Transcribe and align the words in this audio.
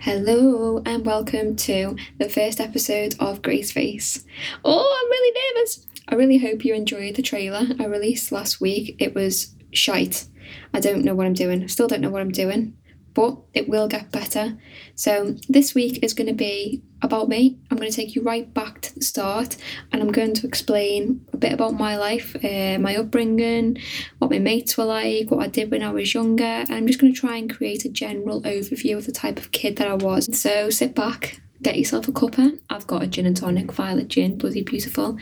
Hello 0.00 0.80
and 0.86 1.04
welcome 1.04 1.56
to 1.56 1.96
the 2.18 2.28
first 2.28 2.60
episode 2.60 3.16
of 3.18 3.42
Grace 3.42 3.72
Face. 3.72 4.24
Oh, 4.64 5.00
I'm 5.02 5.10
really 5.10 5.36
nervous. 5.56 5.88
I 6.08 6.14
really 6.14 6.38
hope 6.38 6.64
you 6.64 6.72
enjoyed 6.72 7.16
the 7.16 7.22
trailer 7.22 7.66
I 7.80 7.84
released 7.86 8.30
last 8.30 8.60
week. 8.60 8.94
It 9.00 9.16
was 9.16 9.56
shite. 9.72 10.28
I 10.72 10.78
don't 10.78 11.04
know 11.04 11.16
what 11.16 11.26
I'm 11.26 11.34
doing. 11.34 11.66
Still 11.66 11.88
don't 11.88 12.00
know 12.00 12.10
what 12.10 12.22
I'm 12.22 12.30
doing, 12.30 12.77
but 13.18 13.36
it 13.52 13.68
will 13.68 13.88
get 13.88 14.12
better. 14.12 14.56
So, 14.94 15.34
this 15.48 15.74
week 15.74 16.04
is 16.04 16.14
going 16.14 16.28
to 16.28 16.40
be 16.48 16.84
about 17.02 17.28
me. 17.28 17.58
I'm 17.68 17.76
going 17.76 17.90
to 17.90 17.96
take 17.96 18.14
you 18.14 18.22
right 18.22 18.54
back 18.54 18.80
to 18.82 18.94
the 18.94 19.02
start 19.02 19.56
and 19.90 20.00
I'm 20.00 20.12
going 20.12 20.34
to 20.34 20.46
explain 20.46 21.26
a 21.32 21.36
bit 21.36 21.52
about 21.52 21.74
my 21.74 21.96
life, 21.96 22.36
uh, 22.44 22.78
my 22.78 22.94
upbringing, 22.94 23.78
what 24.18 24.30
my 24.30 24.38
mates 24.38 24.78
were 24.78 24.84
like, 24.84 25.32
what 25.32 25.42
I 25.42 25.48
did 25.48 25.72
when 25.72 25.82
I 25.82 25.90
was 25.90 26.14
younger. 26.14 26.44
And 26.44 26.70
I'm 26.70 26.86
just 26.86 27.00
going 27.00 27.12
to 27.12 27.20
try 27.20 27.38
and 27.38 27.52
create 27.52 27.84
a 27.84 27.88
general 27.88 28.40
overview 28.42 28.96
of 28.96 29.06
the 29.06 29.10
type 29.10 29.38
of 29.40 29.50
kid 29.50 29.78
that 29.78 29.88
I 29.88 29.94
was. 29.94 30.28
So, 30.40 30.70
sit 30.70 30.94
back, 30.94 31.40
get 31.60 31.76
yourself 31.76 32.06
a 32.06 32.12
cuppa. 32.12 32.56
I've 32.70 32.86
got 32.86 33.02
a 33.02 33.08
gin 33.08 33.26
and 33.26 33.36
tonic, 33.36 33.72
violet 33.72 34.06
gin, 34.06 34.38
bloody 34.38 34.62
beautiful. 34.62 35.18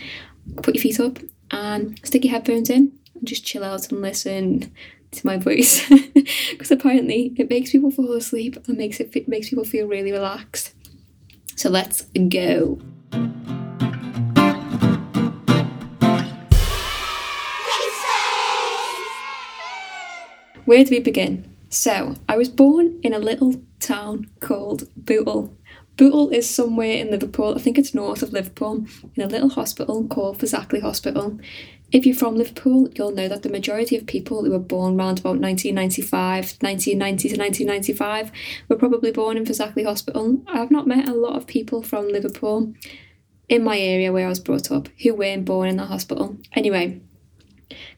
Put 0.63 0.75
your 0.75 0.83
feet 0.83 1.01
up 1.01 1.19
and 1.51 1.99
stick 2.05 2.25
your 2.25 2.33
headphones 2.33 2.69
in 2.69 2.93
and 3.15 3.27
just 3.27 3.47
chill 3.47 3.65
out 3.65 3.91
and 3.91 4.03
listen 4.03 4.71
to 5.17 5.27
my 5.27 5.37
voice 5.37 5.87
because 6.51 6.71
apparently 6.71 7.35
it 7.37 7.51
makes 7.51 7.73
people 7.73 7.91
fall 7.91 8.13
asleep 8.13 8.57
and 8.67 8.79
makes 8.79 9.01
it, 9.01 9.29
makes 9.29 9.51
people 9.51 9.65
feel 9.65 9.87
really 9.87 10.13
relaxed. 10.13 10.75
So 11.57 11.71
let's 11.71 12.03
go. 12.29 12.79
Where 20.67 20.83
do 20.83 20.91
we 20.91 20.99
begin? 20.99 21.57
So, 21.69 22.17
I 22.29 22.37
was 22.37 22.49
born 22.49 22.99
in 23.03 23.15
a 23.15 23.19
little 23.19 23.63
town 23.79 24.31
called 24.41 24.89
Bootle. 24.97 25.57
Bootle 25.97 26.29
is 26.31 26.49
somewhere 26.49 26.99
in 26.99 27.11
Liverpool, 27.11 27.55
I 27.57 27.61
think 27.61 27.79
it's 27.79 27.95
north 27.95 28.23
of 28.23 28.33
Liverpool, 28.33 28.85
in 29.15 29.23
a 29.23 29.29
little 29.29 29.49
hospital 29.49 30.07
called 30.09 30.39
Fazakerley 30.39 30.83
Hospital. 30.83 31.39
If 31.93 32.05
you're 32.05 32.17
from 32.17 32.37
Liverpool, 32.37 32.89
you'll 32.95 33.13
know 33.13 33.29
that 33.29 33.43
the 33.43 33.49
majority 33.49 33.97
of 33.97 34.07
people 34.07 34.45
who 34.45 34.51
were 34.51 34.59
born 34.59 34.99
around 34.99 35.21
about 35.21 35.39
1995, 35.39 36.57
1990 36.61 37.29
to 37.29 37.37
1995 37.37 38.33
were 38.69 38.77
probably 38.77 39.13
born 39.13 39.37
in 39.37 39.45
Fazakerley 39.45 39.85
Hospital. 39.85 40.43
I've 40.49 40.73
not 40.73 40.89
met 40.89 41.09
a 41.09 41.15
lot 41.15 41.37
of 41.37 41.47
people 41.47 41.83
from 41.83 42.09
Liverpool 42.09 42.75
in 43.49 43.63
my 43.63 43.79
area 43.79 44.13
where 44.13 44.27
I 44.27 44.29
was 44.29 44.41
brought 44.41 44.73
up 44.73 44.89
who 45.03 45.15
weren't 45.15 45.45
born 45.45 45.69
in 45.69 45.77
the 45.77 45.87
hospital. 45.87 46.37
Anyway, 46.55 47.01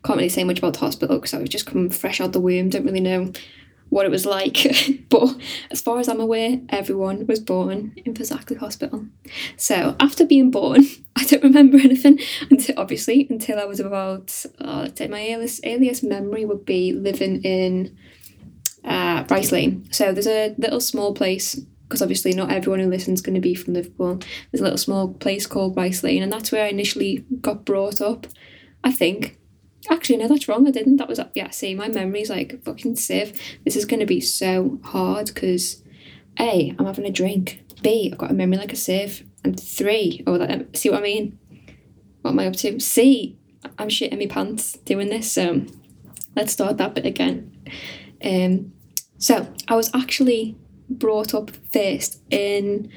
can't 0.05 0.19
really 0.19 0.29
say 0.29 0.45
much 0.45 0.59
about 0.59 0.75
the 0.75 0.81
hospital 0.81 1.17
because 1.17 1.33
I 1.33 1.39
was 1.39 1.49
just 1.49 1.67
come 1.67 1.89
fresh 1.89 2.21
out 2.21 2.33
the 2.33 2.41
womb, 2.41 2.69
don't 2.69 2.85
really 2.85 3.01
know 3.01 3.33
what 3.91 4.07
it 4.07 4.11
was 4.11 4.27
like. 4.27 4.59
but 5.09 5.37
as 5.71 5.81
far 5.81 5.99
as 5.99 6.09
I'm 6.09 6.21
aware, 6.21 6.61
everyone 6.69 7.27
was 7.27 7.41
born 7.41 7.93
in 8.05 8.15
Fazakerley 8.15 8.59
Hospital. 8.59 9.07
So 9.57 9.97
after 10.01 10.25
being 10.25 10.51
born, 10.51 10.85
I 11.17 11.25
don't 11.25 11.43
remember 11.43 11.79
anything 11.79 12.19
until 12.51 12.79
obviously 12.79 13.27
until 13.29 13.59
I 13.59 13.65
was 13.65 13.81
about 13.81 14.45
uh, 14.61 14.83
I'd 14.85 14.99
say 14.99 15.09
my 15.09 15.33
earliest 15.33 15.61
earliest 15.65 16.05
memory 16.05 16.45
would 16.45 16.65
be 16.65 16.93
living 16.93 17.43
in 17.43 17.97
uh, 18.85 19.25
Rice 19.29 19.53
Lane. 19.53 19.89
So 19.91 20.13
there's 20.13 20.27
a 20.27 20.55
little 20.59 20.81
small 20.81 21.15
place 21.15 21.61
because 21.89 22.03
obviously 22.03 22.35
not 22.35 22.53
everyone 22.53 22.81
who 22.81 22.89
listens 22.89 23.21
is 23.21 23.23
going 23.23 23.35
to 23.35 23.41
be 23.41 23.55
from 23.55 23.75
Liverpool. 23.75 24.21
There's 24.51 24.61
a 24.61 24.65
little 24.65 24.79
small 24.79 25.15
place 25.15 25.47
called 25.47 25.77
Rice 25.77 26.03
Lane, 26.03 26.23
and 26.23 26.33
that's 26.33 26.53
where 26.53 26.65
I 26.65 26.69
initially 26.69 27.25
got 27.41 27.65
brought 27.65 28.01
up. 28.01 28.27
I 28.85 28.93
think 28.93 29.38
Actually, 29.91 30.19
no, 30.19 30.29
that's 30.29 30.49
wrong. 30.49 30.67
I 30.67 30.71
didn't. 30.71 30.97
That 30.97 31.09
was 31.09 31.21
yeah. 31.35 31.51
See, 31.51 31.75
my 31.75 31.89
memory's 31.89 32.31
like 32.31 32.63
fucking 32.65 32.97
sieve. 32.97 33.41
This 33.65 33.77
is 33.77 33.85
gonna 33.85 34.07
be 34.07 34.21
so 34.21 34.79
hard 34.85 35.29
because, 35.29 35.83
a, 36.39 36.75
I'm 36.79 36.87
having 36.87 37.07
a 37.07 37.11
drink. 37.11 37.65
B, 37.83 38.11
I've 38.13 38.19
got 38.19 38.31
a 38.31 38.35
memory 38.35 38.59
like 38.59 38.73
a 38.73 38.77
sieve. 38.77 39.25
And 39.45 39.59
three, 39.59 40.23
oh, 40.27 40.37
that, 40.37 40.77
see 40.77 40.91
what 40.91 40.99
I 40.99 41.03
mean? 41.03 41.39
What 42.23 42.33
am 42.33 42.41
I 42.41 42.49
up 42.49 42.57
to? 42.57 42.81
C, 42.81 43.39
I'm 43.79 43.89
shitting 43.89 44.19
my 44.19 44.27
pants 44.27 44.73
doing 44.79 45.09
this. 45.09 45.31
So, 45.33 45.63
let's 46.37 46.53
start 46.53 46.77
that 46.79 46.95
bit 46.95 47.07
again. 47.07 47.57
Um, 48.25 48.73
so 49.19 49.53
I 49.67 49.77
was 49.77 49.91
actually 49.95 50.57
brought 50.89 51.35
up 51.35 51.51
first 51.73 52.21
in, 52.31 52.91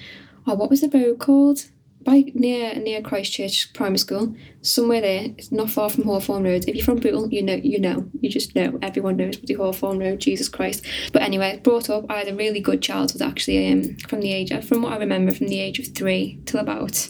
oh, 0.47 0.55
what 0.55 0.69
was 0.69 0.81
the 0.81 0.89
road 0.89 1.19
called? 1.19 1.65
By 2.03 2.25
near 2.33 2.75
near 2.75 3.01
Christchurch 3.01 3.73
Primary 3.73 3.97
School, 3.97 4.35
somewhere 4.61 5.01
there. 5.01 5.25
It's 5.37 5.51
not 5.51 5.69
far 5.69 5.89
from 5.89 6.05
Hawthorne 6.05 6.43
Road. 6.43 6.65
If 6.67 6.75
you're 6.75 6.85
from 6.85 6.99
Bootle, 6.99 7.31
you 7.31 7.41
know, 7.41 7.55
you 7.55 7.79
know, 7.79 8.09
you 8.19 8.29
just 8.29 8.55
know. 8.55 8.77
Everyone 8.81 9.17
knows 9.17 9.39
the 9.39 9.53
Hawthorne 9.55 9.99
Road. 9.99 10.19
Jesus 10.19 10.49
Christ. 10.49 10.85
But 11.13 11.21
anyway, 11.21 11.59
brought 11.63 11.89
up. 11.89 12.05
I 12.09 12.19
had 12.19 12.27
a 12.27 12.35
really 12.35 12.59
good 12.59 12.81
childhood 12.81 13.21
actually. 13.21 13.71
Um, 13.71 13.97
from 14.07 14.21
the 14.21 14.33
age 14.33 14.51
of, 14.51 14.65
from 14.65 14.81
what 14.81 14.93
I 14.93 14.97
remember, 14.97 15.33
from 15.33 15.47
the 15.47 15.59
age 15.59 15.79
of 15.79 15.87
three 15.87 16.39
till 16.45 16.59
about 16.59 17.09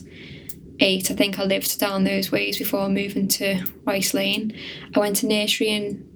eight. 0.82 1.12
I 1.12 1.14
think 1.14 1.40
I 1.40 1.44
lived 1.44 1.80
down 1.80 2.04
those 2.04 2.32
ways 2.32 2.58
before 2.58 2.90
moving 2.90 3.28
to 3.30 3.64
Rice 3.86 4.14
Lane. 4.14 4.58
I 4.96 5.00
went 5.00 5.18
to 5.18 5.28
nursery 5.28 5.70
in 5.70 6.08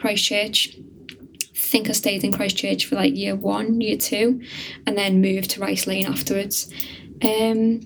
Christchurch. 0.00 0.76
I 0.76 1.58
think 1.74 1.88
I 1.88 1.92
stayed 1.92 2.24
in 2.24 2.32
Christchurch 2.32 2.86
for 2.86 2.96
like 2.96 3.16
year 3.16 3.34
one, 3.34 3.80
year 3.80 3.96
two, 3.96 4.42
and 4.86 4.96
then 4.96 5.20
moved 5.20 5.50
to 5.50 5.60
Rice 5.60 5.86
Lane 5.86 6.06
afterwards. 6.06 6.72
Um, 7.22 7.80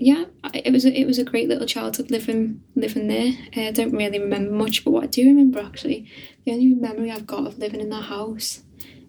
yeah, 0.00 0.24
it 0.54 0.72
was 0.72 0.86
a, 0.86 0.98
it 0.98 1.04
was 1.04 1.18
a 1.18 1.24
great 1.24 1.46
little 1.46 1.66
childhood 1.66 2.10
living 2.10 2.62
living 2.74 3.06
there. 3.08 3.32
I 3.54 3.70
don't 3.70 3.92
really 3.92 4.18
remember 4.18 4.50
much, 4.50 4.82
but 4.82 4.92
what 4.92 5.04
I 5.04 5.08
do 5.08 5.26
remember 5.26 5.60
actually, 5.60 6.10
the 6.46 6.52
only 6.52 6.68
memory 6.68 7.10
I've 7.10 7.26
got 7.26 7.46
of 7.46 7.58
living 7.58 7.80
in 7.80 7.90
that 7.90 8.04
house 8.04 8.62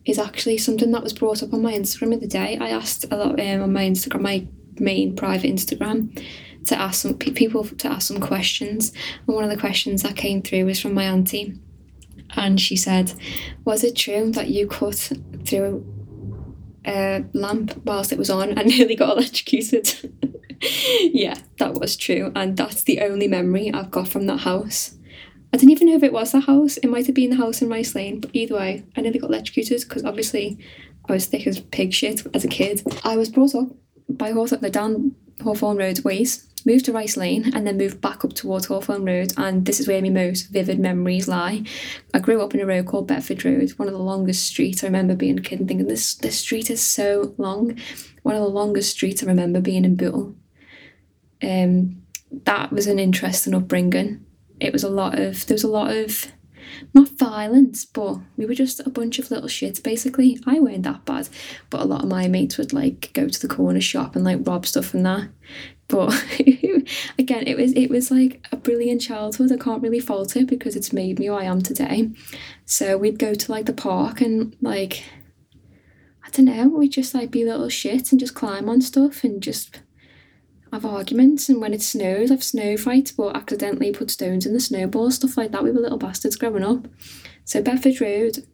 is 0.04 0.20
actually 0.20 0.58
something 0.58 0.92
that 0.92 1.02
was 1.02 1.14
brought 1.14 1.42
up 1.42 1.54
on 1.54 1.62
my 1.62 1.72
Instagram 1.72 2.10
the 2.10 2.18
other 2.18 2.28
day. 2.28 2.58
I 2.58 2.72
asked 2.72 3.06
a 3.10 3.16
lot 3.16 3.40
um, 3.40 3.64
on 3.64 3.72
my 3.72 3.86
Instagram, 3.86 4.20
my 4.20 4.48
main 4.80 5.16
private 5.16 5.50
Instagram, 5.50 6.22
to 6.66 6.78
ask 6.78 7.02
some 7.02 7.18
people 7.18 7.64
to 7.64 7.88
ask 7.88 8.10
some 8.10 8.20
questions, 8.20 8.92
and 9.26 9.34
one 9.34 9.46
of 9.46 9.50
the 9.50 9.58
questions 9.58 10.04
that 10.04 10.18
came 10.18 10.42
through 10.42 10.66
was 10.66 10.82
from 10.82 10.94
my 10.94 11.06
auntie, 11.06 11.58
and 12.36 12.60
she 12.60 12.76
said, 12.76 13.14
"Was 13.64 13.86
it 13.86 13.96
true 13.96 14.30
that 14.32 14.50
you 14.50 14.68
cut 14.68 15.14
through 15.46 15.86
a 16.86 17.24
lamp 17.32 17.82
whilst 17.86 18.12
it 18.12 18.18
was 18.18 18.30
on 18.30 18.58
and 18.58 18.68
nearly 18.78 18.96
got 18.96 19.16
electrocuted?" 19.16 20.14
yeah, 21.02 21.40
that 21.58 21.76
was 21.76 21.98
true. 21.98 22.32
And 22.36 22.56
that's 22.56 22.84
the 22.84 23.02
only 23.02 23.28
memory 23.28 23.72
I've 23.74 23.92
got 23.92 24.08
from 24.08 24.28
that 24.28 24.42
house. 24.42 24.96
I 25.54 25.58
didn't 25.58 25.72
even 25.72 25.88
know 25.88 25.96
if 25.96 26.04
it 26.04 26.14
was 26.14 26.32
the 26.32 26.42
house. 26.42 26.78
It 26.78 26.88
might 26.88 27.08
have 27.08 27.16
been 27.16 27.32
the 27.32 27.36
house 27.36 27.62
in 27.62 27.70
Rice 27.70 27.94
Lane, 27.94 28.22
but 28.22 28.32
either 28.34 28.56
way, 28.56 28.86
I 28.96 29.02
nearly 29.02 29.20
got 29.20 29.30
electrocuted 29.30 29.82
because 29.82 30.06
obviously 30.06 30.58
I 31.10 31.14
was 31.14 31.26
thick 31.26 31.46
as 31.46 31.60
pig 31.60 31.94
shit 31.94 32.26
as 32.34 32.46
a 32.46 32.48
kid. 32.48 32.84
I 33.04 33.18
was 33.18 33.30
brought 33.30 33.56
up 33.56 33.68
by 34.10 34.32
horse 34.32 34.52
Hawthorne, 34.52 34.62
the 34.62 34.70
down 34.70 35.16
Hawthorne 35.42 35.78
Road 35.78 36.00
ways, 36.06 36.48
moved 36.66 36.86
to 36.86 36.94
Rice 36.94 37.18
Lane, 37.18 37.52
and 37.54 37.68
then 37.68 37.78
moved 37.78 38.00
back 38.00 38.24
up 38.24 38.34
towards 38.34 38.68
Hawthorne 38.68 39.04
Road. 39.04 39.34
And 39.36 39.66
this 39.66 39.82
is 39.82 39.88
where 39.90 40.02
my 40.02 40.10
most 40.10 40.44
vivid 40.52 40.80
memories 40.80 41.28
lie. 41.28 41.64
I 42.14 42.20
grew 42.20 42.42
up 42.42 42.54
in 42.54 42.62
a 42.62 42.66
road 42.66 42.86
called 42.86 43.08
Bedford 43.08 43.44
Road, 43.44 43.72
one 43.72 43.90
of 43.90 43.94
the 43.94 44.00
longest 44.00 44.46
streets. 44.46 44.84
I 44.84 44.88
remember 44.88 45.16
being 45.16 45.40
a 45.40 45.42
kid 45.42 45.60
and 45.60 45.68
thinking, 45.68 45.88
this, 45.88 46.16
this 46.16 46.40
street 46.40 46.70
is 46.70 46.82
so 46.82 47.34
long. 47.38 47.78
One 48.24 48.36
of 48.36 48.42
the 48.42 48.48
longest 48.48 48.92
streets 48.92 49.22
I 49.22 49.26
remember 49.26 49.60
being 49.60 49.84
in 49.84 49.96
Bootle 49.96 50.36
um, 51.44 52.02
that 52.46 52.72
was 52.72 52.88
an 52.88 53.00
interesting 53.00 53.54
upbringing. 53.54 54.26
It 54.60 54.74
was 54.74 54.84
a 54.84 54.90
lot 54.90 55.20
of 55.20 55.46
there 55.48 55.56
was 55.56 55.64
a 55.64 55.68
lot 55.68 55.96
of 55.96 56.32
not 56.94 57.10
violence, 57.10 57.86
but 57.86 58.20
we 58.38 58.46
were 58.46 58.54
just 58.54 58.80
a 58.82 58.90
bunch 58.90 59.20
of 59.20 59.32
little 59.32 59.50
shits 59.50 59.82
basically. 59.82 60.40
I 60.46 60.60
weren't 60.60 60.84
that 60.84 61.06
bad, 61.06 61.30
but 61.70 61.82
a 61.82 61.86
lot 61.86 62.04
of 62.04 62.10
my 62.10 62.28
mates 62.28 62.58
would 62.58 62.74
like 62.74 63.12
go 63.14 63.28
to 63.28 63.40
the 63.40 63.54
corner 63.54 63.82
shop 63.82 64.16
and 64.16 64.24
like 64.24 64.48
rob 64.48 64.66
stuff 64.66 64.94
and 64.94 65.06
that. 65.06 65.30
But 65.88 66.14
again, 67.20 67.48
it 67.48 67.58
was 67.58 67.74
it 67.74 67.90
was 67.90 68.12
like 68.12 68.46
a 68.52 68.56
brilliant 68.56 69.02
childhood. 69.02 69.52
I 69.52 69.58
can't 69.58 69.84
really 69.84 70.00
fault 70.00 70.36
it 70.36 70.48
because 70.48 70.76
it's 70.76 70.94
made 70.94 71.20
me 71.20 71.28
who 71.28 71.34
I 71.34 71.44
am 71.44 71.62
today. 71.62 72.12
So 72.66 72.98
we'd 72.98 73.20
go 73.20 73.34
to 73.34 73.52
like 73.52 73.66
the 73.66 73.74
park 73.74 74.22
and 74.22 74.56
like 74.62 75.04
I 76.26 76.30
don't 76.30 76.46
know, 76.46 76.68
we'd 76.68 76.92
just 76.92 77.14
like 77.14 77.32
be 77.32 77.44
little 77.44 77.68
shits 77.68 78.12
and 78.12 78.20
just 78.20 78.36
climb 78.36 78.70
on 78.70 78.82
stuff 78.82 79.24
and 79.24 79.42
just 79.42 79.82
have 80.72 80.86
arguments 80.86 81.50
and 81.50 81.60
when 81.60 81.74
it 81.74 81.82
snows 81.82 82.30
have 82.30 82.44
snow 82.44 82.78
fights 82.78 83.12
but 83.12 83.36
accidentally 83.36 83.92
put 83.92 84.10
stones 84.10 84.46
in 84.46 84.54
the 84.54 84.60
snowball, 84.60 85.12
stuff 85.12 85.38
like 85.38 85.52
that 85.52 85.64
we 85.64 85.72
were 85.72 85.82
little 85.82 85.98
bastards 85.98 86.36
growing 86.36 86.64
up. 86.64 86.88
So 87.46 87.62
Bedford 87.62 88.00
Road 88.00 88.46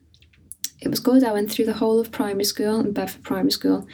it 0.79 0.89
was 0.89 0.99
good. 0.99 1.23
I 1.23 1.31
went 1.31 1.51
through 1.51 1.65
the 1.65 1.73
whole 1.73 1.99
of 1.99 2.11
primary 2.11 2.43
school 2.43 2.79
in 2.79 2.93
Bedford 2.93 3.23
Primary 3.23 3.51
School 3.51 3.87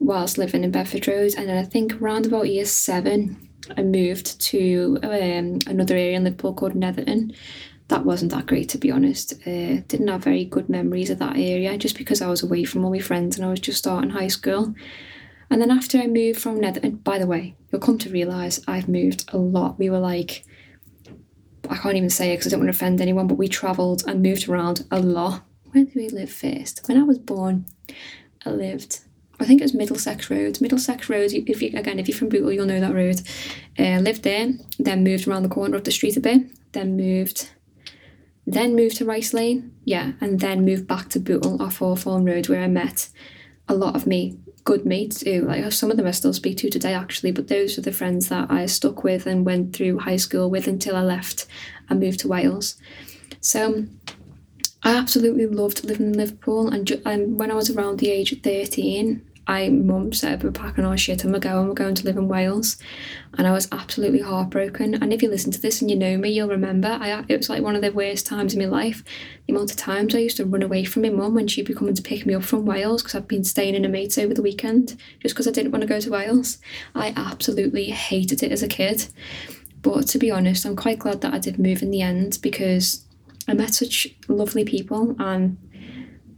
whilst 0.00 0.38
living 0.38 0.64
in 0.64 0.70
Bedford 0.70 1.06
Road 1.08 1.34
and 1.36 1.48
then 1.48 1.58
I 1.58 1.64
think 1.64 2.00
around 2.00 2.26
about 2.26 2.48
year 2.48 2.64
seven 2.64 3.48
I 3.76 3.82
moved 3.82 4.40
to 4.40 4.98
um, 5.02 5.58
another 5.66 5.94
area 5.94 6.16
in 6.16 6.24
Liverpool 6.24 6.54
called 6.54 6.74
Netherton. 6.74 7.32
That 7.88 8.04
wasn't 8.04 8.32
that 8.32 8.46
great 8.46 8.68
to 8.70 8.78
be 8.78 8.90
honest. 8.90 9.34
Uh, 9.46 9.82
didn't 9.88 10.08
have 10.08 10.22
very 10.24 10.44
good 10.44 10.68
memories 10.68 11.10
of 11.10 11.18
that 11.18 11.36
area 11.36 11.76
just 11.78 11.96
because 11.96 12.22
I 12.22 12.28
was 12.28 12.42
away 12.42 12.64
from 12.64 12.84
all 12.84 12.90
my 12.90 12.98
friends 12.98 13.36
and 13.36 13.44
I 13.44 13.50
was 13.50 13.60
just 13.60 13.78
starting 13.78 14.10
high 14.10 14.28
school 14.28 14.74
and 15.54 15.62
then 15.62 15.70
after 15.70 15.98
I 15.98 16.08
moved 16.08 16.40
from 16.40 16.58
Nether, 16.58 16.80
and 16.82 17.04
by 17.04 17.16
the 17.16 17.28
way, 17.28 17.54
you'll 17.70 17.80
come 17.80 17.96
to 17.98 18.10
realise 18.10 18.60
I've 18.66 18.88
moved 18.88 19.30
a 19.32 19.38
lot. 19.38 19.78
We 19.78 19.88
were 19.88 20.00
like, 20.00 20.44
I 21.70 21.76
can't 21.76 21.94
even 21.94 22.10
say 22.10 22.32
it 22.32 22.38
because 22.38 22.48
I 22.48 22.50
don't 22.50 22.64
want 22.64 22.72
to 22.72 22.76
offend 22.76 23.00
anyone, 23.00 23.28
but 23.28 23.38
we 23.38 23.46
travelled 23.46 24.02
and 24.04 24.20
moved 24.20 24.48
around 24.48 24.84
a 24.90 24.98
lot. 24.98 25.44
Where 25.70 25.84
did 25.84 25.94
we 25.94 26.08
live 26.08 26.32
first? 26.32 26.88
When 26.88 26.98
I 26.98 27.04
was 27.04 27.20
born, 27.20 27.66
I 28.44 28.50
lived 28.50 28.98
I 29.38 29.44
think 29.44 29.60
it 29.60 29.64
was 29.64 29.74
Middlesex 29.74 30.28
Road. 30.28 30.60
Middlesex 30.60 31.08
Road, 31.08 31.32
if 31.32 31.62
you 31.62 31.78
again, 31.78 32.00
if 32.00 32.08
you're 32.08 32.18
from 32.18 32.30
Bootle, 32.30 32.50
you'll 32.50 32.66
know 32.66 32.80
that 32.80 32.92
road. 32.92 33.20
Uh, 33.78 34.00
lived 34.00 34.24
there, 34.24 34.54
then 34.80 35.04
moved 35.04 35.28
around 35.28 35.44
the 35.44 35.48
corner 35.48 35.76
of 35.76 35.84
the 35.84 35.92
street 35.92 36.16
a 36.16 36.20
bit, 36.20 36.42
then 36.72 36.96
moved 36.96 37.50
then 38.44 38.74
moved 38.74 38.96
to 38.96 39.04
Rice 39.04 39.32
Lane, 39.32 39.72
yeah, 39.84 40.14
and 40.20 40.40
then 40.40 40.64
moved 40.64 40.88
back 40.88 41.10
to 41.10 41.20
Bootle 41.20 41.62
off 41.62 41.78
Hawthorne 41.78 42.24
Road 42.24 42.48
where 42.48 42.64
I 42.64 42.66
met 42.66 43.08
a 43.68 43.74
lot 43.76 43.94
of 43.94 44.04
me 44.04 44.36
good 44.64 44.86
mates 44.86 45.22
who 45.22 45.42
like 45.42 45.70
some 45.72 45.90
of 45.90 45.96
them 45.96 46.06
I 46.06 46.10
still 46.10 46.32
speak 46.32 46.56
to 46.58 46.70
today 46.70 46.94
actually, 46.94 47.32
but 47.32 47.48
those 47.48 47.78
are 47.78 47.82
the 47.82 47.92
friends 47.92 48.28
that 48.30 48.50
I 48.50 48.66
stuck 48.66 49.04
with 49.04 49.26
and 49.26 49.44
went 49.44 49.76
through 49.76 49.98
high 50.00 50.16
school 50.16 50.50
with 50.50 50.66
until 50.66 50.96
I 50.96 51.02
left 51.02 51.46
and 51.88 52.00
moved 52.00 52.20
to 52.20 52.28
Wales. 52.28 52.76
So 53.40 53.84
I 54.82 54.94
absolutely 54.94 55.46
loved 55.46 55.84
living 55.84 56.06
in 56.06 56.12
Liverpool 56.14 56.68
and, 56.68 56.86
ju- 56.86 57.02
and 57.04 57.38
when 57.38 57.50
I 57.50 57.54
was 57.54 57.70
around 57.70 57.98
the 57.98 58.10
age 58.10 58.32
of 58.32 58.40
13 58.40 59.22
I 59.46 59.68
mum 59.68 60.12
said 60.12 60.42
we're 60.42 60.52
packing 60.52 60.84
our 60.84 60.96
shit 60.96 61.24
and 61.24 61.32
we're 61.32 61.38
going, 61.38 61.68
we're 61.68 61.74
going 61.74 61.94
to 61.96 62.04
live 62.04 62.16
in 62.16 62.28
Wales. 62.28 62.76
And 63.36 63.46
I 63.46 63.52
was 63.52 63.68
absolutely 63.72 64.20
heartbroken. 64.20 64.94
And 64.94 65.12
if 65.12 65.22
you 65.22 65.28
listen 65.28 65.52
to 65.52 65.60
this 65.60 65.80
and 65.80 65.90
you 65.90 65.96
know 65.96 66.16
me, 66.16 66.30
you'll 66.30 66.48
remember 66.48 66.88
I 66.88 67.24
it 67.28 67.36
was 67.36 67.48
like 67.48 67.62
one 67.62 67.76
of 67.76 67.82
the 67.82 67.92
worst 67.92 68.26
times 68.26 68.54
in 68.54 68.60
my 68.60 68.66
life. 68.66 69.04
The 69.46 69.52
amount 69.52 69.70
of 69.70 69.76
times 69.76 70.14
I 70.14 70.18
used 70.18 70.38
to 70.38 70.46
run 70.46 70.62
away 70.62 70.84
from 70.84 71.02
my 71.02 71.10
mum 71.10 71.34
when 71.34 71.48
she'd 71.48 71.66
be 71.66 71.74
coming 71.74 71.94
to 71.94 72.02
pick 72.02 72.24
me 72.24 72.34
up 72.34 72.44
from 72.44 72.64
Wales 72.64 73.02
because 73.02 73.14
I'd 73.16 73.28
been 73.28 73.44
staying 73.44 73.74
in 73.74 73.84
a 73.84 73.88
mate's 73.88 74.18
over 74.18 74.32
the 74.32 74.42
weekend 74.42 74.96
just 75.20 75.34
because 75.34 75.48
I 75.48 75.52
didn't 75.52 75.72
want 75.72 75.82
to 75.82 75.88
go 75.88 76.00
to 76.00 76.10
Wales. 76.10 76.58
I 76.94 77.12
absolutely 77.16 77.90
hated 77.90 78.42
it 78.42 78.52
as 78.52 78.62
a 78.62 78.68
kid. 78.68 79.06
But 79.82 80.06
to 80.08 80.18
be 80.18 80.30
honest, 80.30 80.64
I'm 80.64 80.76
quite 80.76 80.98
glad 80.98 81.20
that 81.20 81.34
I 81.34 81.38
did 81.38 81.58
move 81.58 81.82
in 81.82 81.90
the 81.90 82.00
end 82.00 82.38
because 82.40 83.04
I 83.46 83.52
met 83.52 83.74
such 83.74 84.08
lovely 84.28 84.64
people 84.64 85.14
and 85.18 85.58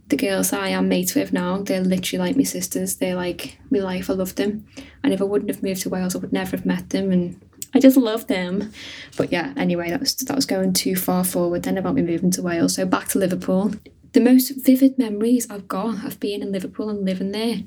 the 0.09 0.17
girls 0.17 0.53
I 0.53 0.69
am 0.69 0.87
mates 0.87 1.15
with 1.15 1.33
now, 1.33 1.61
they're 1.61 1.81
literally 1.81 2.27
like 2.27 2.37
my 2.37 2.43
sisters. 2.43 2.95
They're 2.95 3.15
like 3.15 3.57
my 3.69 3.79
life. 3.79 4.09
I 4.09 4.13
love 4.13 4.35
them. 4.35 4.65
And 5.03 5.13
if 5.13 5.21
I 5.21 5.25
wouldn't 5.25 5.51
have 5.51 5.63
moved 5.63 5.81
to 5.81 5.89
Wales, 5.89 6.15
I 6.15 6.19
would 6.19 6.33
never 6.33 6.51
have 6.51 6.65
met 6.65 6.89
them. 6.91 7.11
And 7.11 7.41
I 7.73 7.79
just 7.79 7.97
love 7.97 8.27
them. 8.27 8.71
But 9.17 9.31
yeah, 9.31 9.53
anyway, 9.57 9.89
that 9.89 9.99
was 9.99 10.15
that 10.15 10.35
was 10.35 10.45
going 10.45 10.73
too 10.73 10.95
far 10.95 11.23
forward 11.23 11.63
then 11.63 11.77
about 11.77 11.95
me 11.95 12.01
moving 12.01 12.31
to 12.31 12.41
Wales. 12.41 12.75
So 12.75 12.85
back 12.85 13.07
to 13.09 13.19
Liverpool. 13.19 13.73
The 14.13 14.21
most 14.21 14.65
vivid 14.65 14.97
memories 14.97 15.49
I've 15.49 15.67
got 15.67 16.05
of 16.05 16.19
being 16.19 16.41
in 16.41 16.51
Liverpool 16.51 16.89
and 16.89 17.05
living 17.05 17.31
there 17.31 17.63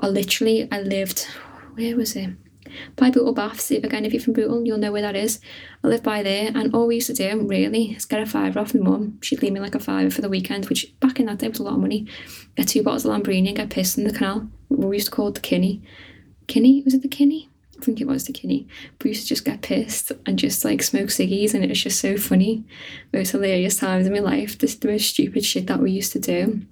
are 0.00 0.08
literally 0.08 0.68
I 0.72 0.80
lived 0.80 1.26
where 1.74 1.96
was 1.96 2.16
it? 2.16 2.30
By 2.96 3.10
Bootle 3.10 3.32
Baths. 3.32 3.70
If 3.70 3.84
Again, 3.84 4.04
if 4.04 4.12
you're 4.12 4.22
from 4.22 4.32
Bootle, 4.32 4.64
you'll 4.64 4.78
know 4.78 4.92
where 4.92 5.02
that 5.02 5.16
is. 5.16 5.40
I 5.82 5.88
live 5.88 6.02
by 6.02 6.22
there, 6.22 6.50
and 6.54 6.74
all 6.74 6.86
we 6.86 6.96
used 6.96 7.08
to 7.08 7.14
do, 7.14 7.40
really, 7.46 7.92
is 7.92 8.04
get 8.04 8.22
a 8.22 8.26
fiver 8.26 8.60
off 8.60 8.74
my 8.74 8.80
mum. 8.80 9.18
She'd 9.22 9.42
leave 9.42 9.52
me 9.52 9.60
like 9.60 9.74
a 9.74 9.80
fiver 9.80 10.10
for 10.10 10.22
the 10.22 10.28
weekend, 10.28 10.68
which 10.68 10.98
back 11.00 11.20
in 11.20 11.26
that 11.26 11.38
day 11.38 11.48
was 11.48 11.58
a 11.58 11.62
lot 11.62 11.74
of 11.74 11.80
money. 11.80 12.06
Get 12.56 12.68
two 12.68 12.82
bottles 12.82 13.04
of 13.04 13.12
Lambrini 13.12 13.48
and 13.48 13.56
get 13.56 13.70
pissed 13.70 13.98
in 13.98 14.04
the 14.04 14.12
canal. 14.12 14.48
We 14.68 14.96
used 14.96 15.06
to 15.06 15.12
call 15.12 15.28
it 15.28 15.34
the 15.34 15.40
Kinney. 15.40 15.82
Kinney? 16.46 16.82
Was 16.84 16.94
it 16.94 17.02
the 17.02 17.08
Kinney? 17.08 17.48
I 17.80 17.84
think 17.84 18.00
it 18.00 18.06
was 18.06 18.24
the 18.24 18.32
Kinney. 18.32 18.68
We 19.02 19.10
used 19.10 19.22
to 19.22 19.28
just 19.28 19.44
get 19.44 19.62
pissed 19.62 20.12
and 20.26 20.38
just 20.38 20.64
like 20.64 20.82
smoke 20.82 21.08
ciggies, 21.08 21.54
and 21.54 21.64
it 21.64 21.70
was 21.70 21.82
just 21.82 22.00
so 22.00 22.16
funny. 22.16 22.64
Most 23.12 23.30
hilarious 23.30 23.76
times 23.76 24.06
in 24.06 24.12
my 24.12 24.20
life. 24.20 24.58
This 24.58 24.74
the 24.74 24.88
most 24.88 25.10
stupid 25.10 25.44
shit 25.44 25.66
that 25.66 25.80
we 25.80 25.90
used 25.90 26.12
to 26.12 26.20
do 26.20 26.66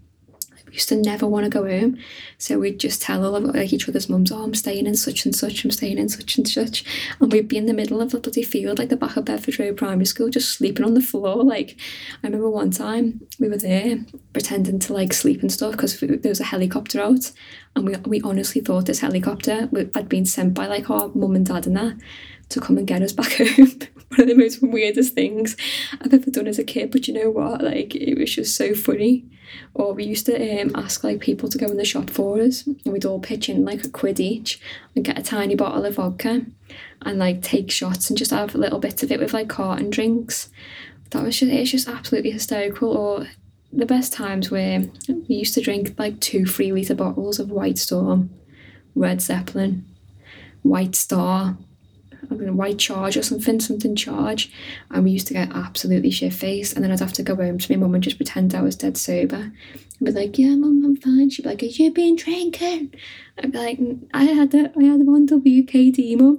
used 0.72 0.88
to 0.88 0.96
never 0.96 1.26
want 1.26 1.44
to 1.44 1.50
go 1.50 1.68
home. 1.68 1.98
So 2.38 2.58
we'd 2.58 2.80
just 2.80 3.02
tell 3.02 3.24
all 3.24 3.36
of 3.36 3.44
like 3.44 3.72
each 3.72 3.88
other's 3.88 4.08
mums, 4.08 4.32
oh, 4.32 4.42
I'm 4.42 4.54
staying 4.54 4.86
in 4.86 4.96
such 4.96 5.24
and 5.24 5.34
such, 5.34 5.64
I'm 5.64 5.70
staying 5.70 5.98
in 5.98 6.08
such 6.08 6.36
and 6.36 6.48
such. 6.48 6.84
And 7.20 7.30
we'd 7.30 7.48
be 7.48 7.56
in 7.56 7.66
the 7.66 7.74
middle 7.74 8.00
of 8.00 8.10
the 8.10 8.20
bloody 8.20 8.42
field, 8.42 8.78
like 8.78 8.88
the 8.88 8.96
back 8.96 9.16
of 9.16 9.26
Bedford 9.26 9.58
Road 9.58 9.76
Primary 9.76 10.06
School, 10.06 10.30
just 10.30 10.50
sleeping 10.50 10.84
on 10.84 10.94
the 10.94 11.00
floor. 11.00 11.44
Like, 11.44 11.76
I 12.22 12.26
remember 12.26 12.50
one 12.50 12.70
time 12.70 13.26
we 13.38 13.48
were 13.48 13.58
there 13.58 13.98
pretending 14.32 14.78
to 14.80 14.92
like 14.92 15.12
sleep 15.12 15.42
and 15.42 15.52
stuff 15.52 15.72
because 15.72 16.00
there 16.00 16.18
was 16.24 16.40
a 16.40 16.44
helicopter 16.44 17.00
out. 17.00 17.30
And 17.76 17.86
we, 17.86 17.96
we 18.04 18.20
honestly 18.22 18.60
thought 18.60 18.86
this 18.86 19.00
helicopter 19.00 19.68
had 19.94 20.08
been 20.08 20.26
sent 20.26 20.54
by 20.54 20.66
like 20.66 20.90
our 20.90 21.08
mum 21.14 21.36
and 21.36 21.46
dad 21.46 21.66
and 21.66 21.76
that 21.76 21.96
to 22.52 22.60
come 22.60 22.78
and 22.78 22.86
get 22.86 23.02
us 23.02 23.12
back 23.12 23.32
home. 23.38 23.78
One 24.08 24.20
of 24.20 24.28
the 24.28 24.34
most 24.34 24.62
weirdest 24.62 25.14
things 25.14 25.56
I've 26.00 26.12
ever 26.12 26.30
done 26.30 26.46
as 26.46 26.58
a 26.58 26.64
kid. 26.64 26.90
But 26.90 27.08
you 27.08 27.14
know 27.14 27.30
what? 27.30 27.62
Like, 27.62 27.94
it 27.94 28.18
was 28.18 28.34
just 28.34 28.56
so 28.56 28.74
funny. 28.74 29.24
Or 29.74 29.92
we 29.92 30.04
used 30.04 30.26
to 30.26 30.60
um, 30.60 30.70
ask 30.74 31.04
like 31.04 31.20
people 31.20 31.48
to 31.48 31.58
go 31.58 31.66
in 31.66 31.76
the 31.76 31.84
shop 31.84 32.10
for 32.10 32.40
us, 32.40 32.66
and 32.66 32.80
we'd 32.86 33.04
all 33.04 33.20
pitch 33.20 33.48
in 33.48 33.64
like 33.64 33.84
a 33.84 33.90
quid 33.90 34.20
each 34.20 34.60
and 34.94 35.04
get 35.04 35.18
a 35.18 35.22
tiny 35.22 35.54
bottle 35.54 35.84
of 35.84 35.96
vodka 35.96 36.46
and 37.02 37.18
like 37.18 37.42
take 37.42 37.70
shots 37.70 38.08
and 38.08 38.18
just 38.18 38.30
have 38.30 38.54
a 38.54 38.58
little 38.58 38.78
bits 38.78 39.02
of 39.02 39.10
it 39.10 39.20
with 39.20 39.32
like 39.32 39.48
carton 39.48 39.90
drinks. 39.90 40.50
That 41.10 41.22
was 41.22 41.38
just 41.38 41.52
it's 41.52 41.70
just 41.70 41.88
absolutely 41.88 42.30
hysterical. 42.30 42.96
Or 42.96 43.26
the 43.72 43.86
best 43.86 44.12
times 44.12 44.50
where 44.50 44.84
we 45.08 45.34
used 45.34 45.54
to 45.54 45.60
drink 45.60 45.98
like 45.98 46.20
two 46.20 46.46
three 46.46 46.72
litre 46.72 46.94
bottles 46.94 47.38
of 47.38 47.50
White 47.50 47.78
Storm, 47.78 48.30
Red 48.94 49.20
Zeppelin, 49.20 49.84
White 50.62 50.94
Star, 50.94 51.56
Know, 52.40 52.52
white 52.52 52.78
charge 52.78 53.16
or 53.16 53.22
something, 53.22 53.60
something 53.60 53.96
charge. 53.96 54.50
And 54.90 55.04
we 55.04 55.10
used 55.10 55.26
to 55.28 55.34
get 55.34 55.54
absolutely 55.54 56.10
shit 56.10 56.32
faced. 56.32 56.74
And 56.74 56.84
then 56.84 56.90
I'd 56.90 57.00
have 57.00 57.12
to 57.14 57.22
go 57.22 57.36
home 57.36 57.58
to 57.58 57.72
my 57.72 57.76
mum 57.76 57.94
and 57.94 58.02
just 58.02 58.16
pretend 58.16 58.54
I 58.54 58.62
was 58.62 58.76
dead 58.76 58.96
sober. 58.96 59.52
I'd 59.74 60.04
be 60.04 60.10
like, 60.10 60.38
yeah, 60.38 60.56
mum, 60.56 60.82
I'm 60.84 60.96
fine. 60.96 61.30
She'd 61.30 61.42
be 61.42 61.48
like, 61.48 61.60
have 61.60 61.70
you 61.70 61.92
been 61.92 62.16
drinking? 62.16 62.94
I'd 63.38 63.52
be 63.52 63.58
like, 63.58 63.78
I 64.12 64.24
had 64.24 64.54
a, 64.54 64.72
I 64.76 64.84
had 64.84 65.06
one 65.06 65.28
WKD, 65.28 66.18
mum. 66.18 66.38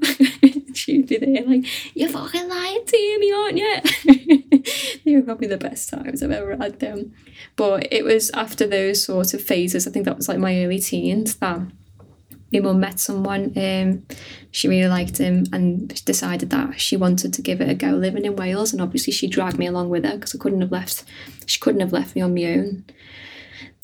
She'd 0.73 1.07
be 1.07 1.17
there 1.17 1.45
like, 1.45 1.65
you're 1.95 2.09
fucking 2.09 2.49
lying 2.49 2.85
to 2.85 3.19
me, 3.19 3.31
aren't 3.31 3.57
you? 3.57 4.63
they 5.05 5.15
were 5.15 5.21
probably 5.21 5.47
the 5.47 5.57
best 5.57 5.89
times 5.89 6.21
I've 6.21 6.31
ever 6.31 6.57
had 6.57 6.79
them. 6.79 7.13
But 7.55 7.91
it 7.91 8.03
was 8.03 8.31
after 8.31 8.67
those 8.67 9.03
sort 9.03 9.33
of 9.33 9.41
phases, 9.41 9.87
I 9.87 9.91
think 9.91 10.05
that 10.05 10.17
was 10.17 10.27
like 10.27 10.39
my 10.39 10.63
early 10.63 10.79
teens, 10.79 11.35
that 11.35 11.61
my 12.53 12.59
mum 12.59 12.79
met 12.79 12.99
someone, 12.99 13.51
um, 13.57 14.05
she 14.51 14.67
really 14.67 14.87
liked 14.87 15.17
him 15.17 15.45
and 15.51 16.03
decided 16.05 16.51
that 16.51 16.79
she 16.79 16.95
wanted 16.95 17.33
to 17.33 17.41
give 17.41 17.59
it 17.59 17.69
a 17.69 17.75
go 17.75 17.91
living 17.91 18.25
in 18.25 18.35
Wales. 18.35 18.71
And 18.71 18.81
obviously, 18.81 19.11
she 19.11 19.27
dragged 19.27 19.57
me 19.57 19.67
along 19.67 19.89
with 19.89 20.05
her 20.05 20.15
because 20.15 20.35
I 20.35 20.37
couldn't 20.37 20.61
have 20.61 20.71
left, 20.71 21.03
she 21.45 21.59
couldn't 21.59 21.81
have 21.81 21.93
left 21.93 22.15
me 22.15 22.21
on 22.21 22.35
my 22.35 22.45
own. 22.45 22.85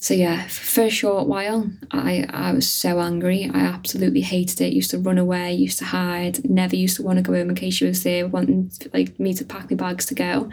So 0.01 0.13
yeah, 0.13 0.48
for 0.48 0.83
a 0.83 0.89
short 0.89 1.27
while, 1.27 1.69
I, 1.92 2.25
I 2.30 2.54
was 2.54 2.69
so 2.69 3.01
angry. 3.01 3.51
I 3.54 3.60
absolutely 3.60 4.21
hated 4.21 4.62
it. 4.62 4.71
Used 4.71 4.92
to 4.92 4.98
run 4.98 5.18
away, 5.18 5.54
used 5.54 5.77
to 5.80 5.86
hide, 5.86 6.50
never 6.50 6.77
used 6.77 6.95
to 6.95 7.04
want 7.04 7.18
to 7.18 7.21
go 7.21 7.33
home 7.33 7.50
in 7.50 7.56
case 7.56 7.74
she 7.74 7.86
was 7.86 8.04
there, 8.04 8.25
wanting 8.25 8.71
like 8.94 9.19
me 9.19 9.33
to 9.33 9.44
pack 9.44 9.69
my 9.69 9.75
bags 9.75 10.06
to 10.06 10.16
go. 10.16 10.50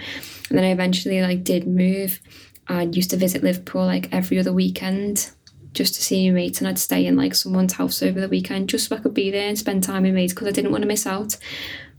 And 0.48 0.58
then 0.58 0.64
I 0.64 0.72
eventually 0.72 1.22
like 1.22 1.44
did 1.44 1.68
move. 1.68 2.20
I 2.66 2.82
used 2.82 3.10
to 3.10 3.16
visit 3.16 3.44
Liverpool 3.44 3.84
like 3.84 4.12
every 4.12 4.40
other 4.40 4.52
weekend 4.52 5.30
just 5.76 5.94
to 5.94 6.02
see 6.02 6.28
my 6.28 6.34
mates 6.34 6.58
and 6.58 6.66
I'd 6.66 6.78
stay 6.78 7.06
in 7.06 7.16
like 7.16 7.34
someone's 7.34 7.74
house 7.74 8.02
over 8.02 8.20
the 8.20 8.28
weekend 8.28 8.68
just 8.68 8.88
so 8.88 8.96
I 8.96 9.00
could 9.00 9.14
be 9.14 9.30
there 9.30 9.48
and 9.48 9.58
spend 9.58 9.84
time 9.84 10.02
with 10.02 10.14
mates 10.14 10.32
because 10.32 10.48
I 10.48 10.52
didn't 10.52 10.72
want 10.72 10.82
to 10.82 10.88
miss 10.88 11.06
out. 11.06 11.36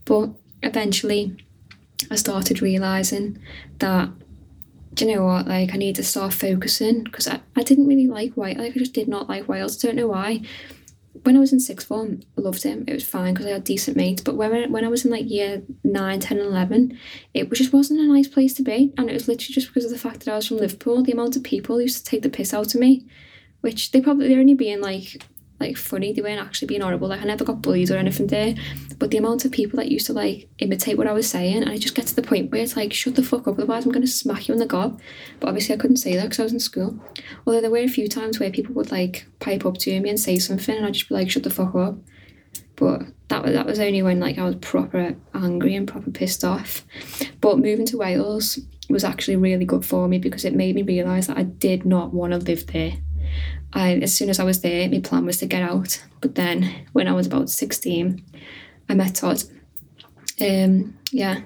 But 0.04 0.30
eventually 0.62 1.36
I 2.10 2.16
started 2.16 2.60
realising 2.60 3.38
that 3.78 4.10
do 4.94 5.06
you 5.06 5.14
know 5.14 5.24
what 5.24 5.46
like 5.46 5.72
I 5.72 5.76
need 5.76 5.96
to 5.96 6.02
start 6.02 6.32
focusing 6.32 7.04
because 7.04 7.28
I, 7.28 7.40
I 7.56 7.62
didn't 7.62 7.86
really 7.86 8.06
like 8.06 8.34
White 8.34 8.58
like 8.58 8.74
I 8.74 8.78
just 8.78 8.94
did 8.94 9.08
not 9.08 9.28
like 9.28 9.48
Wales 9.48 9.82
I 9.82 9.88
don't 9.88 9.96
know 9.96 10.08
why 10.08 10.42
when 11.24 11.36
I 11.36 11.40
was 11.40 11.52
in 11.52 11.60
sixth 11.60 11.86
form 11.86 12.20
I 12.36 12.40
loved 12.40 12.62
him 12.62 12.84
it 12.86 12.94
was 12.94 13.06
fine 13.06 13.34
because 13.34 13.46
I 13.46 13.50
had 13.50 13.64
decent 13.64 13.96
mates 13.96 14.22
but 14.22 14.36
when, 14.36 14.52
I, 14.52 14.66
when 14.66 14.84
I 14.84 14.88
was 14.88 15.04
in 15.04 15.10
like 15.10 15.30
year 15.30 15.62
9 15.84 16.20
10 16.20 16.38
11 16.38 16.98
it 17.34 17.52
just 17.52 17.72
wasn't 17.72 18.00
a 18.00 18.12
nice 18.12 18.28
place 18.28 18.54
to 18.54 18.62
be 18.62 18.92
and 18.96 19.08
it 19.08 19.14
was 19.14 19.28
literally 19.28 19.54
just 19.54 19.68
because 19.68 19.84
of 19.84 19.90
the 19.90 19.98
fact 19.98 20.24
that 20.24 20.32
I 20.32 20.36
was 20.36 20.48
from 20.48 20.58
Liverpool 20.58 21.02
the 21.02 21.12
amount 21.12 21.36
of 21.36 21.44
people 21.44 21.80
used 21.80 22.04
to 22.04 22.10
take 22.10 22.22
the 22.22 22.30
piss 22.30 22.52
out 22.52 22.74
of 22.74 22.80
me 22.80 23.06
which 23.60 23.90
they 23.90 24.00
probably 24.00 24.28
they're 24.28 24.40
only 24.40 24.54
being 24.54 24.80
like 24.80 25.22
like 25.60 25.76
funny. 25.76 26.12
They 26.12 26.22
weren't 26.22 26.40
actually 26.40 26.68
being 26.68 26.82
horrible. 26.82 27.08
Like 27.08 27.20
I 27.20 27.24
never 27.24 27.44
got 27.44 27.62
bullied 27.62 27.90
or 27.90 27.96
anything 27.96 28.28
there. 28.28 28.54
But 28.98 29.10
the 29.10 29.16
amount 29.16 29.44
of 29.44 29.52
people 29.52 29.76
that 29.78 29.90
used 29.90 30.06
to 30.06 30.12
like 30.12 30.48
imitate 30.58 30.96
what 30.96 31.06
I 31.06 31.12
was 31.12 31.28
saying, 31.28 31.62
and 31.62 31.70
I 31.70 31.78
just 31.78 31.94
get 31.94 32.06
to 32.06 32.16
the 32.16 32.22
point 32.22 32.50
where 32.50 32.62
it's 32.62 32.76
like, 32.76 32.92
shut 32.92 33.16
the 33.16 33.22
fuck 33.22 33.48
up, 33.48 33.58
otherwise 33.58 33.84
I'm 33.84 33.92
gonna 33.92 34.06
smack 34.06 34.48
you 34.48 34.54
in 34.54 34.60
the 34.60 34.66
gob. 34.66 35.00
But 35.40 35.48
obviously 35.48 35.74
I 35.74 35.78
couldn't 35.78 35.96
say 35.96 36.14
that 36.14 36.24
because 36.24 36.40
I 36.40 36.44
was 36.44 36.52
in 36.52 36.60
school. 36.60 36.98
Although 37.46 37.60
there 37.60 37.70
were 37.70 37.78
a 37.78 37.88
few 37.88 38.08
times 38.08 38.38
where 38.38 38.50
people 38.50 38.74
would 38.74 38.90
like 38.90 39.26
pipe 39.40 39.66
up 39.66 39.78
to 39.78 40.00
me 40.00 40.08
and 40.08 40.20
say 40.20 40.38
something, 40.38 40.76
and 40.76 40.86
I'd 40.86 40.94
just 40.94 41.08
be 41.08 41.14
like, 41.14 41.30
shut 41.30 41.42
the 41.42 41.50
fuck 41.50 41.74
up. 41.74 41.96
But 42.76 43.02
that 43.26 43.42
was 43.42 43.52
that 43.54 43.66
was 43.66 43.80
only 43.80 44.02
when 44.02 44.20
like 44.20 44.38
I 44.38 44.44
was 44.44 44.56
proper 44.56 45.16
angry 45.34 45.74
and 45.74 45.88
proper 45.88 46.10
pissed 46.10 46.44
off. 46.44 46.84
But 47.40 47.58
moving 47.58 47.86
to 47.86 47.98
Wales 47.98 48.60
was 48.88 49.04
actually 49.04 49.36
really 49.36 49.64
good 49.64 49.84
for 49.84 50.08
me 50.08 50.18
because 50.18 50.44
it 50.44 50.54
made 50.54 50.74
me 50.74 50.82
realise 50.82 51.26
that 51.26 51.36
I 51.36 51.42
did 51.42 51.84
not 51.84 52.14
want 52.14 52.32
to 52.32 52.38
live 52.38 52.66
there. 52.68 52.92
I, 53.72 53.94
as 53.96 54.14
soon 54.14 54.30
as 54.30 54.40
I 54.40 54.44
was 54.44 54.60
there, 54.60 54.88
my 54.88 55.00
plan 55.00 55.26
was 55.26 55.38
to 55.38 55.46
get 55.46 55.62
out. 55.62 56.02
But 56.20 56.34
then 56.34 56.86
when 56.92 57.08
I 57.08 57.12
was 57.12 57.26
about 57.26 57.50
16, 57.50 58.24
I 58.88 58.94
met 58.94 59.14
Todd. 59.14 59.42
Um, 60.40 60.96
yeah, 61.10 61.40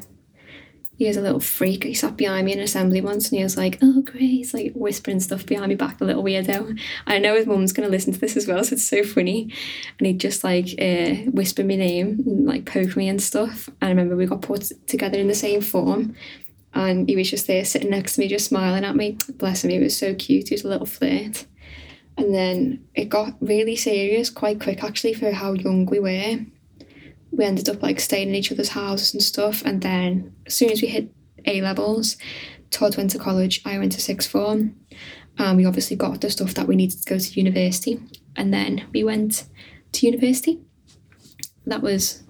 he 1.03 1.09
was 1.09 1.17
a 1.17 1.23
little 1.23 1.41
freak. 1.41 1.83
He 1.83 1.95
sat 1.95 2.17
behind 2.17 2.47
me 2.47 2.53
in 2.53 2.61
assembly 2.61 3.01
once 3.01 3.29
and 3.29 3.39
he 3.39 3.43
was 3.43 3.57
like, 3.57 3.79
oh, 3.83 4.03
great. 4.03 4.21
He's 4.21 4.55
like 4.55 4.73
whispering 4.75 5.19
stuff 5.19 5.45
behind 5.45 5.69
me 5.71 5.75
back, 5.75 6.01
a 6.01 6.05
little 6.05 6.23
weirdo. 6.23 6.79
I 7.07 7.19
know 7.19 7.35
his 7.35 7.47
mum's 7.47 7.73
going 7.73 7.89
to 7.89 7.91
listen 7.91 8.13
to 8.13 8.21
this 8.21 8.37
as 8.37 8.47
well, 8.47 8.63
so 8.63 8.75
it's 8.75 8.87
so 8.89 9.03
funny. 9.03 9.53
And 9.99 10.07
he'd 10.07 10.21
just 10.21 10.45
like 10.45 10.69
uh, 10.81 11.31
whisper 11.33 11.65
my 11.65 11.77
name 11.77 12.23
and 12.25 12.47
like 12.47 12.67
poke 12.67 12.97
me 12.97 13.09
and 13.09 13.21
stuff. 13.21 13.69
And 13.69 13.77
I 13.81 13.89
remember 13.89 14.15
we 14.15 14.27
got 14.27 14.43
put 14.43 14.71
together 14.87 15.19
in 15.19 15.27
the 15.27 15.35
same 15.35 15.61
form 15.61 16.15
and 16.75 17.09
he 17.09 17.17
was 17.17 17.31
just 17.31 17.47
there 17.47 17.65
sitting 17.65 17.91
next 17.91 18.15
to 18.15 18.21
me, 18.21 18.29
just 18.29 18.47
smiling 18.47 18.85
at 18.85 18.97
me. 18.97 19.19
Bless 19.35 19.65
him, 19.65 19.71
he 19.71 19.79
was 19.79 19.97
so 19.97 20.15
cute. 20.15 20.49
He 20.49 20.55
was 20.55 20.65
a 20.65 20.69
little 20.69 20.87
flirt. 20.87 21.47
And 22.17 22.35
then 22.35 22.85
it 22.95 23.09
got 23.09 23.35
really 23.41 23.77
serious 23.77 24.31
quite 24.31 24.61
quick 24.61 24.85
actually 24.85 25.15
for 25.15 25.33
how 25.33 25.55
young 25.55 25.87
we 25.87 25.99
were. 25.99 26.45
We 27.31 27.45
ended 27.45 27.69
up 27.69 27.83
like 27.83 28.01
staying 28.01 28.29
in 28.29 28.35
each 28.35 28.53
other's 28.53 28.71
houses 28.71 29.15
and 29.15 29.23
stuff. 29.23 29.63
And 29.65 29.81
then 29.83 30.35
as 30.47 30.55
soon 30.55 30.71
as 30.71 30.83
we 30.83 30.89
hit 30.89 31.11
A 31.47 31.63
levels, 31.63 32.17
Todd 32.71 32.97
went 32.97 33.11
to 33.13 33.19
college, 33.19 33.63
I 33.65 33.79
went 33.79 33.93
to 33.93 34.01
sixth 34.01 34.31
form. 34.31 34.77
And 35.39 35.57
we 35.57 35.65
obviously 35.65 35.97
got 35.97 36.21
the 36.21 36.31
stuff 36.31 36.55
that 36.55 36.69
we 36.69 36.77
needed 36.77 37.01
to 37.01 37.09
go 37.09 37.19
to 37.19 37.41
university. 37.41 38.01
And 38.37 38.53
then 38.53 38.87
we 38.93 39.03
went 39.03 39.45
to 39.93 40.07
university. 40.07 40.61
That 41.67 41.81
was 41.81 42.23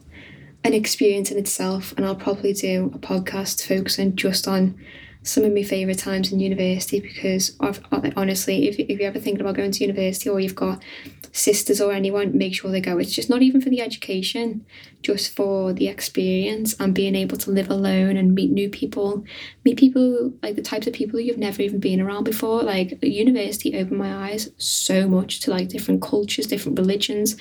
an 0.64 0.74
experience 0.74 1.30
in 1.30 1.38
itself, 1.38 1.92
and 1.96 2.06
I'll 2.06 2.14
probably 2.14 2.52
do 2.52 2.92
a 2.94 2.98
podcast 2.98 3.66
focusing 3.66 4.14
just 4.14 4.46
on 4.46 4.78
some 5.22 5.44
of 5.44 5.52
my 5.52 5.62
favourite 5.62 5.98
times 5.98 6.32
in 6.32 6.40
university 6.40 7.00
because 7.00 7.56
I've, 7.60 7.80
honestly, 8.16 8.68
if, 8.68 8.78
if 8.78 8.98
you're 8.98 9.08
ever 9.08 9.20
thinking 9.20 9.40
about 9.40 9.54
going 9.54 9.70
to 9.70 9.84
university 9.84 10.28
or 10.28 10.40
you've 10.40 10.54
got 10.54 10.82
sisters 11.32 11.80
or 11.80 11.92
anyone, 11.92 12.36
make 12.36 12.54
sure 12.54 12.70
they 12.70 12.80
go. 12.80 12.98
It's 12.98 13.14
just 13.14 13.30
not 13.30 13.40
even 13.40 13.60
for 13.60 13.70
the 13.70 13.80
education, 13.80 14.66
just 15.00 15.34
for 15.34 15.72
the 15.72 15.88
experience 15.88 16.74
and 16.78 16.94
being 16.94 17.14
able 17.14 17.36
to 17.38 17.50
live 17.50 17.70
alone 17.70 18.16
and 18.16 18.34
meet 18.34 18.50
new 18.50 18.68
people, 18.68 19.24
meet 19.64 19.78
people 19.78 20.32
like 20.42 20.56
the 20.56 20.62
types 20.62 20.86
of 20.86 20.92
people 20.92 21.20
you've 21.20 21.38
never 21.38 21.62
even 21.62 21.78
been 21.78 22.00
around 22.00 22.24
before. 22.24 22.62
Like 22.62 22.98
university 23.02 23.78
opened 23.78 23.98
my 23.98 24.30
eyes 24.30 24.50
so 24.58 25.08
much 25.08 25.40
to 25.40 25.50
like 25.50 25.68
different 25.68 26.02
cultures, 26.02 26.46
different 26.46 26.78
religions, 26.78 27.36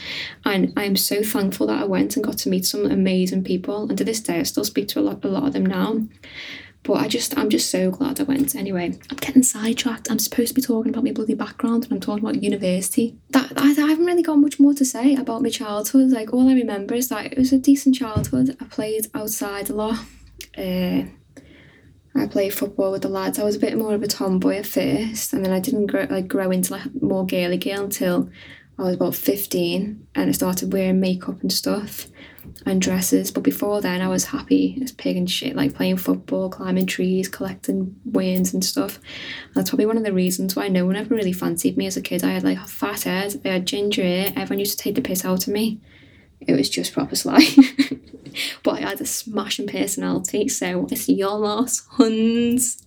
and 0.46 0.72
I'm 0.78 0.96
so 0.96 1.24
thankful 1.24 1.68
that 1.68 1.82
I 1.82 1.86
went 1.86 2.16
and 2.16 2.24
got 2.24 2.38
to 2.40 2.50
meet 2.50 2.66
some 2.66 2.86
amazing 2.86 3.44
people. 3.44 3.90
And 3.90 3.98
to 3.98 4.04
this 4.04 4.20
day, 4.20 4.40
I 4.40 4.44
still 4.44 4.64
speak 4.64 4.88
to 4.90 5.00
a 5.00 5.02
lot, 5.02 5.26
a 5.26 5.28
lot 5.28 5.48
of 5.48 5.54
them 5.54 5.66
now. 5.66 6.02
But 6.84 6.94
I 6.94 7.08
just, 7.08 7.38
I'm 7.38 7.50
just 7.50 7.70
so 7.70 7.92
glad 7.92 8.20
I 8.20 8.24
went. 8.24 8.56
Anyway, 8.56 8.98
I'm 9.10 9.18
getting 9.18 9.44
sidetracked. 9.44 10.10
I'm 10.10 10.18
supposed 10.18 10.50
to 10.50 10.54
be 10.56 10.62
talking 10.62 10.92
about 10.92 11.04
my 11.04 11.12
bloody 11.12 11.36
background 11.36 11.84
and 11.84 11.94
I'm 11.94 12.00
talking 12.00 12.24
about 12.24 12.42
university. 12.42 13.18
That 13.30 13.54
I, 13.56 13.70
I 13.70 13.88
haven't 13.90 14.06
really 14.06 14.24
got 14.24 14.38
much 14.38 14.60
more 14.60 14.74
to 14.74 14.84
say 14.84 15.16
about 15.16 15.44
my 15.44 15.50
childhood. 15.50 16.10
Like 16.10 16.34
all 16.34 16.50
I 16.50 16.54
remember 16.54 16.96
is 16.96 17.10
that 17.10 17.32
it 17.32 17.38
was 17.38 17.54
a 17.54 17.60
decent 17.60 17.96
childhood. 17.96 18.58
I 18.60 18.66
played 18.66 19.08
outside 19.14 19.70
a 19.70 19.76
lot. 19.76 20.00
Uh, 20.58 21.04
I 22.16 22.28
played 22.28 22.54
football 22.54 22.92
with 22.92 23.04
the 23.04 23.10
lads. 23.10 23.38
I 23.38 23.44
was 23.44 23.56
a 23.56 23.60
bit 23.60 23.78
more 23.78 23.94
of 23.94 24.04
a 24.04 24.08
tomboy 24.08 24.58
at 24.58 24.66
first, 24.66 25.34
and 25.34 25.46
then 25.46 25.54
I 25.54 25.60
didn't 25.60 25.88
grow 25.88 26.08
like 26.10 26.28
grow 26.28 26.52
into 26.52 26.74
like 26.74 27.02
more 27.02 27.26
girly 27.26 27.58
girl 27.58 27.84
until 27.84 28.30
I 28.78 28.84
was 28.84 28.96
about 28.96 29.16
15 29.16 30.08
and 30.16 30.30
I 30.30 30.32
started 30.32 30.74
wearing 30.74 31.00
makeup 31.00 31.42
and 31.42 31.54
stuff 31.54 32.08
and 32.66 32.82
dresses. 32.82 33.32
But 33.32 33.44
before 33.44 33.82
then, 33.82 34.02
I 34.02 34.08
was 34.08 34.26
happy 34.26 34.80
as 34.84 34.92
pig 34.92 35.18
and 35.18 35.30
shit, 35.30 35.56
like 35.56 35.74
playing 35.74 35.98
football, 35.98 36.50
climbing 36.50 36.86
trees, 36.86 37.28
collecting 37.28 37.96
worms 38.06 38.54
and 38.54 38.64
stuff. 38.64 38.98
And 39.48 39.56
that's 39.56 39.70
probably 39.70 39.86
one 39.86 39.98
of 39.98 40.04
the 40.04 40.14
reasons 40.14 40.56
why 40.56 40.68
no 40.68 40.86
one 40.86 40.96
ever 40.96 41.16
really 41.16 41.34
fancied 41.34 41.78
me 41.78 41.88
as 41.88 41.98
a 41.98 42.02
kid. 42.02 42.24
I 42.24 42.32
had 42.32 42.44
like 42.44 42.60
fat 42.68 43.04
head, 43.04 43.42
I 43.46 43.50
had 43.50 43.66
ginger 43.66 44.04
hair, 44.04 44.34
everyone 44.36 44.60
used 44.60 44.78
to 44.78 44.84
take 44.84 44.96
the 44.96 45.02
piss 45.02 45.26
out 45.26 45.48
of 45.48 45.54
me. 45.54 45.80
It 46.40 46.54
was 46.54 46.70
just 46.70 46.94
proper 46.94 47.16
sly. 47.16 47.46
but 48.64 48.76
I 48.76 48.82
had 48.82 49.02
a 49.02 49.06
smashing 49.06 49.68
personality, 49.68 50.48
so 50.48 50.88
it's 50.92 51.08
your 51.08 51.38
loss, 51.38 51.86
huns. 51.92 52.84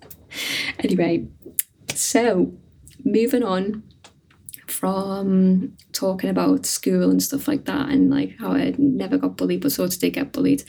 Anyway, 0.80 1.28
so 1.94 2.52
moving 3.04 3.44
on 3.44 3.82
from 4.84 5.74
talking 5.92 6.28
about 6.28 6.66
school 6.66 7.08
and 7.08 7.22
stuff 7.22 7.48
like 7.48 7.64
that 7.64 7.88
and 7.88 8.10
like 8.10 8.36
how 8.38 8.52
I 8.52 8.74
never 8.76 9.16
got 9.16 9.38
bullied 9.38 9.62
but 9.62 9.72
sort 9.72 9.94
of 9.94 9.98
did 9.98 10.10
get 10.10 10.30
bullied. 10.30 10.62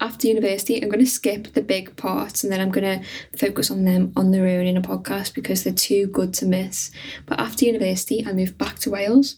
After 0.00 0.26
university, 0.26 0.82
I'm 0.82 0.88
going 0.88 1.04
to 1.04 1.06
skip 1.06 1.52
the 1.52 1.62
big 1.62 1.94
parts 1.96 2.42
and 2.42 2.52
then 2.52 2.60
I'm 2.60 2.72
going 2.72 3.00
to 3.00 3.06
focus 3.38 3.70
on 3.70 3.84
them 3.84 4.12
on 4.16 4.32
their 4.32 4.44
own 4.44 4.66
in 4.66 4.76
a 4.76 4.82
podcast 4.82 5.36
because 5.36 5.62
they're 5.62 5.72
too 5.72 6.08
good 6.08 6.34
to 6.34 6.46
miss. 6.46 6.90
But 7.26 7.38
after 7.38 7.64
university, 7.64 8.26
I 8.26 8.32
moved 8.32 8.58
back 8.58 8.80
to 8.80 8.90
Wales, 8.90 9.36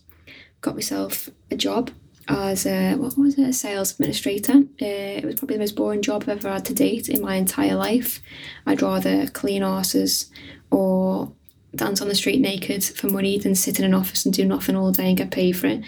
got 0.63 0.75
myself 0.75 1.29
a 1.51 1.57
job 1.57 1.91
as 2.29 2.65
a 2.65 2.95
what 2.95 3.19
was 3.19 3.37
it 3.37 3.49
a 3.49 3.53
sales 3.53 3.93
administrator 3.93 4.53
uh, 4.53 5.19
it 5.19 5.25
was 5.25 5.35
probably 5.35 5.57
the 5.57 5.63
most 5.63 5.75
boring 5.75 6.01
job 6.01 6.23
I've 6.23 6.29
ever 6.29 6.53
had 6.53 6.65
to 6.67 6.73
date 6.73 7.09
in 7.09 7.21
my 7.21 7.35
entire 7.35 7.75
life 7.75 8.23
I'd 8.65 8.81
rather 8.81 9.27
clean 9.27 9.63
horses 9.63 10.31
or 10.71 11.33
dance 11.75 12.03
on 12.03 12.09
the 12.09 12.15
street 12.15 12.41
naked 12.41 12.85
for 12.85 13.09
money 13.09 13.39
than 13.39 13.55
sit 13.55 13.79
in 13.79 13.85
an 13.85 13.95
office 13.95 14.25
and 14.25 14.35
do 14.35 14.45
nothing 14.45 14.77
all 14.77 14.93
day 14.93 15.09
and 15.09 15.17
get 15.17 15.31
paid 15.31 15.53
for 15.53 15.67
it. 15.67 15.83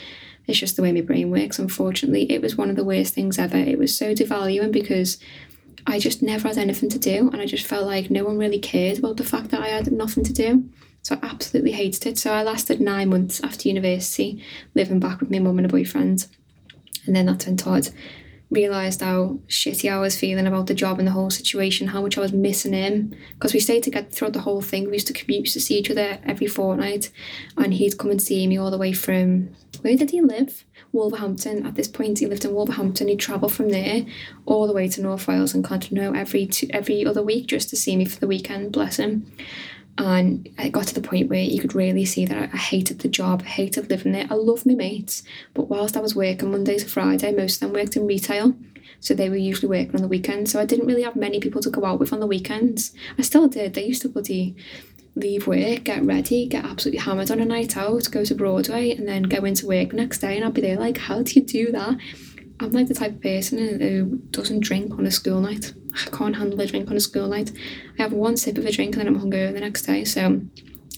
It's 0.47 0.59
just 0.59 0.77
the 0.77 0.83
way 0.83 0.93
my 0.93 1.01
brain 1.01 1.31
works, 1.31 1.59
unfortunately. 1.59 2.31
It 2.31 2.43
was 2.43 2.57
one 2.57 2.71
of 2.71 2.77
the 2.77 2.85
worst 2.85 3.15
things 3.15 3.39
ever. 3.39 3.57
It 3.57 3.79
was 3.79 3.97
so 3.97 4.15
devaluing 4.15 4.73
because 4.73 5.19
I 5.87 5.99
just 5.99 6.23
never 6.23 6.49
had 6.49 6.59
anything 6.59 6.89
to 6.91 6.99
do 6.99 7.31
and 7.31 7.41
I 7.41 7.47
just 7.47 7.67
felt 7.67 7.87
like 7.87 8.11
no 8.11 8.25
one 8.25 8.39
really 8.39 8.59
cared 8.59 8.99
about 8.99 9.17
the 9.17 9.25
fact 9.25 9.51
that 9.51 9.61
I 9.61 9.69
had 9.69 9.91
nothing 9.93 10.25
to 10.25 10.33
do. 10.33 10.69
So 11.03 11.19
I 11.21 11.27
absolutely 11.27 11.73
hated 11.73 12.07
it. 12.07 12.19
So 12.19 12.33
I 12.33 12.43
lasted 12.43 12.81
nine 12.81 13.11
months 13.11 13.43
after 13.43 13.69
university 13.69 14.43
living 14.75 15.01
back 15.01 15.21
with 15.21 15.31
my 15.31 15.39
mum 15.39 15.59
and 15.59 15.67
a 15.67 15.71
boyfriend. 15.71 16.27
And 17.07 17.15
then 17.15 17.27
that's 17.27 17.47
when 17.47 17.59
Todd 17.59 17.91
realised 18.55 19.03
how 19.03 19.39
shitty 19.49 19.93
I 19.93 19.99
was 19.99 20.19
feeling 20.19 20.47
about 20.47 20.67
the 20.67 20.75
job 20.75 20.99
and 20.99 21.07
the 21.07 21.13
whole 21.13 21.31
situation, 21.31 21.89
how 21.89 22.01
much 22.01 22.17
I 22.17 22.23
was 22.23 22.33
missing 22.33 22.73
him. 22.73 23.15
Because 23.35 23.53
we 23.53 23.61
stayed 23.61 23.83
together 23.83 24.09
throughout 24.11 24.33
the 24.33 24.41
whole 24.41 24.63
thing. 24.63 24.87
We 24.87 24.95
used 24.95 25.09
to 25.09 25.13
commute, 25.13 25.47
to 25.47 25.61
see 25.61 25.79
each 25.79 25.91
other 25.91 26.19
every 26.25 26.47
fortnight. 26.47 27.11
And 27.57 27.75
he'd 27.75 27.99
come 27.99 28.11
and 28.11 28.23
see 28.23 28.47
me 28.47 28.57
all 28.57 28.71
the 28.71 28.79
way 28.79 28.93
from, 28.93 29.51
where 29.83 29.97
did 29.97 30.11
he 30.11 30.23
live? 30.23 30.65
Wolverhampton. 30.93 31.67
At 31.67 31.75
this 31.75 31.89
point, 31.89 32.21
he 32.21 32.27
lived 32.27 32.45
in 32.45 32.55
Wolverhampton. 32.55 33.09
He'd 33.09 33.21
travel 33.21 33.49
from 33.49 33.69
there 33.71 34.07
all 34.47 34.67
the 34.67 34.73
way 34.73 34.89
to 34.89 35.03
North 35.03 35.27
Wales 35.27 35.53
and 35.53 35.65
Llandudno 35.65 36.17
every 36.17 36.47
two, 36.47 36.69
every 36.71 37.05
other 37.05 37.23
week 37.23 37.49
just 37.49 37.69
to 37.71 37.77
see 37.77 37.97
me 37.97 38.05
for 38.05 38.21
the 38.21 38.29
weekend, 38.29 38.73
bless 38.73 38.97
him. 38.97 39.31
And 39.97 40.49
it 40.59 40.73
got 40.73 40.89
to 40.89 40.95
the 40.95 41.07
point 41.07 41.31
where 41.31 41.41
you 41.41 41.61
could 41.61 41.75
really 41.75 42.05
see 42.05 42.27
that 42.27 42.51
I 42.53 42.57
hated 42.57 42.99
the 42.99 43.09
job, 43.09 43.43
I 43.45 43.49
hated 43.49 43.91
living 43.91 44.13
there. 44.13 44.27
I 44.29 44.35
love 44.35 44.67
my 44.67 44.75
mates, 44.75 45.23
but 45.55 45.69
whilst 45.69 45.97
I 45.97 46.01
was 46.01 46.17
working 46.17 46.51
Monday 46.51 46.79
to 46.79 46.89
Friday, 46.89 47.33
most 47.33 47.57
of 47.57 47.61
them 47.61 47.73
worked 47.73 47.97
in 47.97 48.07
retail. 48.07 48.55
So 48.99 49.15
they 49.15 49.29
were 49.29 49.37
usually 49.37 49.69
working 49.69 49.95
on 49.97 50.03
the 50.03 50.09
weekends. 50.09 50.51
So 50.51 50.61
I 50.61 50.65
didn't 50.65 50.87
really 50.87 51.03
have 51.03 51.15
many 51.15 51.39
people 51.39 51.61
to 51.61 51.71
go 51.71 51.85
out 51.85 52.01
with 52.01 52.13
on 52.13 52.21
the 52.21 52.27
weekends. 52.27 52.93
I 53.19 53.23
still 53.23 53.49
did. 53.49 53.75
They 53.75 53.85
used 53.85 54.03
to 54.03 54.09
bloody 54.09 54.57
leave 55.15 55.47
work, 55.47 55.85
get 55.85 56.05
ready, 56.05 56.47
get 56.47 56.65
absolutely 56.65 57.01
hammered 57.01 57.31
on 57.31 57.41
a 57.41 57.45
night 57.45 57.77
out, 57.77 58.11
go 58.11 58.25
to 58.25 58.35
Broadway, 58.35 58.91
and 58.91 59.07
then 59.07 59.23
go 59.25 59.45
into 59.45 59.67
work 59.67 59.91
the 59.91 59.97
next 59.97 60.19
day. 60.19 60.37
And 60.37 60.45
I'd 60.45 60.55
be 60.55 60.61
there 60.61 60.79
like, 60.79 60.99
how 60.99 61.23
do 61.23 61.35
you 61.35 61.43
do 61.43 61.71
that? 61.73 61.97
I'm 62.61 62.73
like 62.73 62.89
the 62.89 62.95
type 62.95 63.13
of 63.13 63.23
person 63.23 63.59
who 63.59 64.17
doesn't 64.31 64.61
drink 64.61 64.93
on 64.93 65.07
a 65.07 65.11
school 65.11 65.41
night. 65.41 65.73
I 65.95 66.11
can't 66.11 66.37
handle 66.37 66.61
a 66.61 66.67
drink 66.67 66.91
on 66.91 66.97
a 66.97 67.01
school 67.01 67.29
night. 67.29 67.53
I 67.99 68.03
have 68.03 68.13
one 68.13 68.37
sip 68.37 68.59
of 68.59 68.67
a 68.67 68.73
drink 68.73 68.97
and 68.97 69.07
then 69.07 69.15
I'm 69.15 69.21
hungover 69.21 69.53
the 69.53 69.61
next 69.61 69.83
day. 69.83 70.05
So 70.05 70.41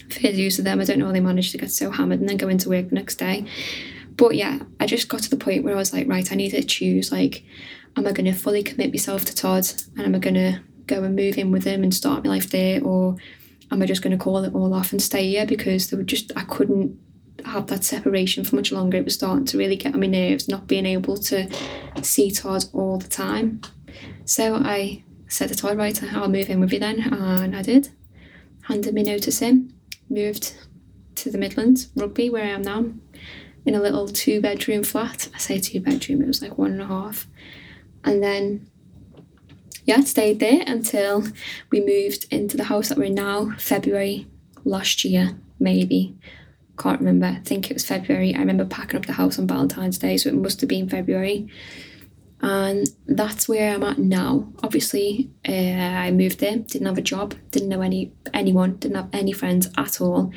fair 0.09 0.31
use 0.31 0.59
of 0.59 0.65
them. 0.65 0.79
I 0.79 0.85
don't 0.85 0.99
know 0.99 1.07
how 1.07 1.11
they 1.11 1.19
managed 1.19 1.51
to 1.51 1.57
get 1.57 1.71
so 1.71 1.91
hammered 1.91 2.19
and 2.19 2.29
then 2.29 2.37
go 2.37 2.47
into 2.47 2.69
work 2.69 2.89
the 2.89 2.95
next 2.95 3.15
day. 3.15 3.45
But 4.15 4.35
yeah, 4.35 4.59
I 4.79 4.87
just 4.87 5.09
got 5.09 5.21
to 5.23 5.29
the 5.29 5.37
point 5.37 5.63
where 5.63 5.75
I 5.75 5.77
was 5.77 5.93
like, 5.93 6.07
right, 6.07 6.31
I 6.31 6.35
need 6.35 6.49
to 6.51 6.63
choose. 6.63 7.11
Like, 7.11 7.43
am 7.95 8.07
I 8.07 8.11
going 8.11 8.25
to 8.25 8.33
fully 8.33 8.63
commit 8.63 8.91
myself 8.91 9.25
to 9.25 9.35
Todd 9.35 9.67
and 9.95 10.05
am 10.05 10.15
I 10.15 10.19
going 10.19 10.33
to 10.33 10.59
go 10.87 11.03
and 11.03 11.15
move 11.15 11.37
in 11.37 11.51
with 11.51 11.65
him 11.65 11.83
and 11.83 11.93
start 11.93 12.23
my 12.23 12.31
life 12.31 12.49
there, 12.49 12.81
or 12.83 13.17
am 13.71 13.81
I 13.81 13.85
just 13.85 14.01
going 14.01 14.17
to 14.17 14.23
call 14.23 14.43
it 14.43 14.55
all 14.55 14.73
off 14.73 14.91
and 14.91 15.01
stay 15.01 15.29
here 15.29 15.45
because 15.45 15.89
there 15.89 15.97
were 15.97 16.03
just 16.03 16.31
I 16.35 16.45
couldn't 16.45 16.97
have 17.45 17.67
that 17.67 17.83
separation 17.83 18.43
for 18.43 18.55
much 18.55 18.71
longer. 18.71 18.97
It 18.97 19.05
was 19.05 19.13
starting 19.13 19.45
to 19.45 19.57
really 19.57 19.75
get 19.75 19.93
on 19.93 19.99
my 19.99 20.07
nerves, 20.07 20.47
not 20.47 20.67
being 20.67 20.85
able 20.85 21.17
to 21.17 21.49
see 22.01 22.31
Todd 22.31 22.65
all 22.73 22.97
the 22.97 23.07
time. 23.07 23.61
So 24.25 24.55
I 24.55 25.03
said 25.27 25.49
to 25.49 25.67
all 25.67 25.75
right, 25.75 26.01
I'll 26.13 26.29
move 26.29 26.49
in 26.49 26.59
with 26.59 26.73
you 26.73 26.79
then. 26.79 27.01
And 27.13 27.55
I 27.55 27.61
did. 27.61 27.89
Handed 28.63 28.93
me 28.93 29.03
notice 29.03 29.41
in, 29.41 29.73
moved 30.09 30.53
to 31.15 31.31
the 31.31 31.37
Midlands, 31.37 31.89
Rugby, 31.95 32.29
where 32.29 32.43
I 32.43 32.49
am 32.49 32.61
now, 32.61 32.85
in 33.65 33.75
a 33.75 33.81
little 33.81 34.07
two 34.07 34.41
bedroom 34.41 34.83
flat. 34.83 35.29
I 35.33 35.37
say 35.37 35.59
two 35.59 35.79
bedroom, 35.79 36.21
it 36.21 36.27
was 36.27 36.41
like 36.41 36.57
one 36.57 36.71
and 36.71 36.81
a 36.81 36.87
half. 36.87 37.27
And 38.03 38.21
then, 38.21 38.69
yeah, 39.85 40.01
stayed 40.01 40.39
there 40.39 40.63
until 40.67 41.27
we 41.71 41.79
moved 41.79 42.25
into 42.29 42.57
the 42.57 42.65
house 42.65 42.89
that 42.89 42.97
we're 42.97 43.05
in 43.05 43.15
now, 43.15 43.51
February 43.57 44.27
last 44.65 45.05
year, 45.05 45.39
maybe 45.59 46.17
can't 46.77 46.99
remember. 46.99 47.25
I 47.25 47.41
think 47.43 47.69
it 47.69 47.73
was 47.73 47.85
February. 47.85 48.35
I 48.35 48.39
remember 48.39 48.65
packing 48.65 48.97
up 48.97 49.05
the 49.05 49.13
house 49.13 49.39
on 49.39 49.47
Valentine's 49.47 49.97
Day, 49.97 50.17
so 50.17 50.29
it 50.29 50.35
must 50.35 50.61
have 50.61 50.69
been 50.69 50.87
February. 50.87 51.47
And 52.41 52.87
that's 53.07 53.49
where 53.49 53.73
I'm 53.73 53.83
at 53.83 53.97
now. 53.97 54.47
Obviously, 54.61 55.31
uh, 55.47 55.51
I 55.51 56.11
moved 56.11 56.39
there, 56.39 56.57
didn't 56.57 56.85
have 56.87 56.97
a 56.97 57.01
job, 57.01 57.33
didn't 57.51 57.69
know 57.69 57.81
any 57.81 58.11
anyone, 58.33 58.75
didn't 58.75 58.97
have 58.97 59.09
any 59.11 59.31
friends 59.31 59.69
at 59.75 59.99
all, 59.99 60.31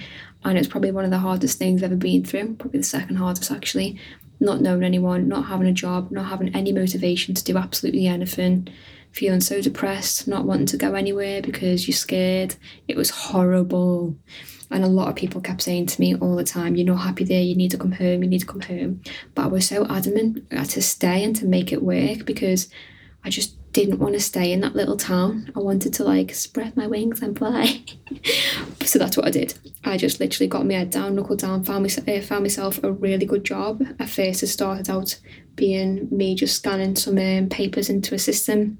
and 0.44 0.56
it's 0.56 0.68
probably 0.68 0.92
one 0.92 1.04
of 1.04 1.10
the 1.10 1.18
hardest 1.18 1.58
things 1.58 1.82
I've 1.82 1.90
ever 1.90 1.96
been 1.96 2.24
through. 2.24 2.54
Probably 2.54 2.80
the 2.80 2.84
second 2.84 3.16
hardest 3.16 3.50
actually. 3.50 4.00
Not 4.42 4.62
knowing 4.62 4.84
anyone, 4.84 5.28
not 5.28 5.46
having 5.46 5.66
a 5.66 5.72
job, 5.72 6.10
not 6.10 6.26
having 6.26 6.54
any 6.54 6.72
motivation 6.72 7.34
to 7.34 7.44
do 7.44 7.58
absolutely 7.58 8.06
anything, 8.06 8.68
feeling 9.12 9.42
so 9.42 9.60
depressed, 9.60 10.26
not 10.26 10.46
wanting 10.46 10.64
to 10.66 10.78
go 10.78 10.94
anywhere 10.94 11.42
because 11.42 11.86
you're 11.86 11.94
scared. 11.94 12.54
It 12.88 12.96
was 12.96 13.10
horrible. 13.10 14.16
And 14.70 14.84
a 14.84 14.88
lot 14.88 15.08
of 15.08 15.16
people 15.16 15.40
kept 15.40 15.62
saying 15.62 15.86
to 15.86 16.00
me 16.00 16.14
all 16.14 16.36
the 16.36 16.44
time, 16.44 16.76
You're 16.76 16.86
not 16.86 17.02
happy 17.02 17.24
there, 17.24 17.42
you 17.42 17.56
need 17.56 17.72
to 17.72 17.78
come 17.78 17.92
home, 17.92 18.22
you 18.22 18.28
need 18.28 18.40
to 18.40 18.46
come 18.46 18.60
home. 18.60 19.02
But 19.34 19.44
I 19.44 19.48
was 19.48 19.66
so 19.66 19.86
adamant 19.86 20.48
to 20.50 20.82
stay 20.82 21.24
and 21.24 21.34
to 21.36 21.46
make 21.46 21.72
it 21.72 21.82
work 21.82 22.24
because 22.24 22.68
I 23.24 23.30
just 23.30 23.56
didn't 23.72 23.98
want 23.98 24.14
to 24.14 24.20
stay 24.20 24.52
in 24.52 24.60
that 24.60 24.74
little 24.74 24.96
town. 24.96 25.52
I 25.54 25.60
wanted 25.60 25.94
to 25.94 26.04
like 26.04 26.34
spread 26.34 26.76
my 26.76 26.86
wings 26.86 27.22
and 27.22 27.38
fly. 27.38 27.84
so 28.84 28.98
that's 28.98 29.16
what 29.16 29.26
I 29.26 29.30
did. 29.30 29.54
I 29.84 29.96
just 29.96 30.20
literally 30.20 30.48
got 30.48 30.66
my 30.66 30.74
head 30.74 30.90
down, 30.90 31.14
knuckled 31.14 31.38
down, 31.38 31.64
found, 31.64 31.86
uh, 31.86 32.20
found 32.20 32.42
myself 32.42 32.82
a 32.82 32.90
really 32.90 33.26
good 33.26 33.44
job. 33.44 33.82
At 33.98 34.08
first, 34.08 34.42
it 34.42 34.48
started 34.48 34.90
out 34.90 35.20
being 35.54 36.08
me 36.10 36.34
just 36.34 36.56
scanning 36.56 36.96
some 36.96 37.18
um, 37.18 37.48
papers 37.48 37.88
into 37.88 38.14
a 38.14 38.18
system. 38.18 38.78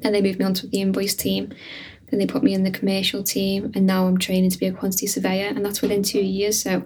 Then 0.00 0.12
they 0.12 0.22
moved 0.22 0.38
me 0.38 0.44
onto 0.44 0.68
the 0.68 0.80
invoice 0.80 1.14
team. 1.14 1.52
Then 2.12 2.18
they 2.18 2.26
put 2.26 2.42
me 2.42 2.52
in 2.52 2.62
the 2.62 2.70
commercial 2.70 3.22
team, 3.22 3.72
and 3.74 3.86
now 3.86 4.06
I'm 4.06 4.18
training 4.18 4.50
to 4.50 4.58
be 4.58 4.66
a 4.66 4.72
quantity 4.72 5.06
surveyor, 5.06 5.48
and 5.48 5.64
that's 5.64 5.80
within 5.80 6.02
two 6.02 6.20
years. 6.20 6.60
So 6.60 6.84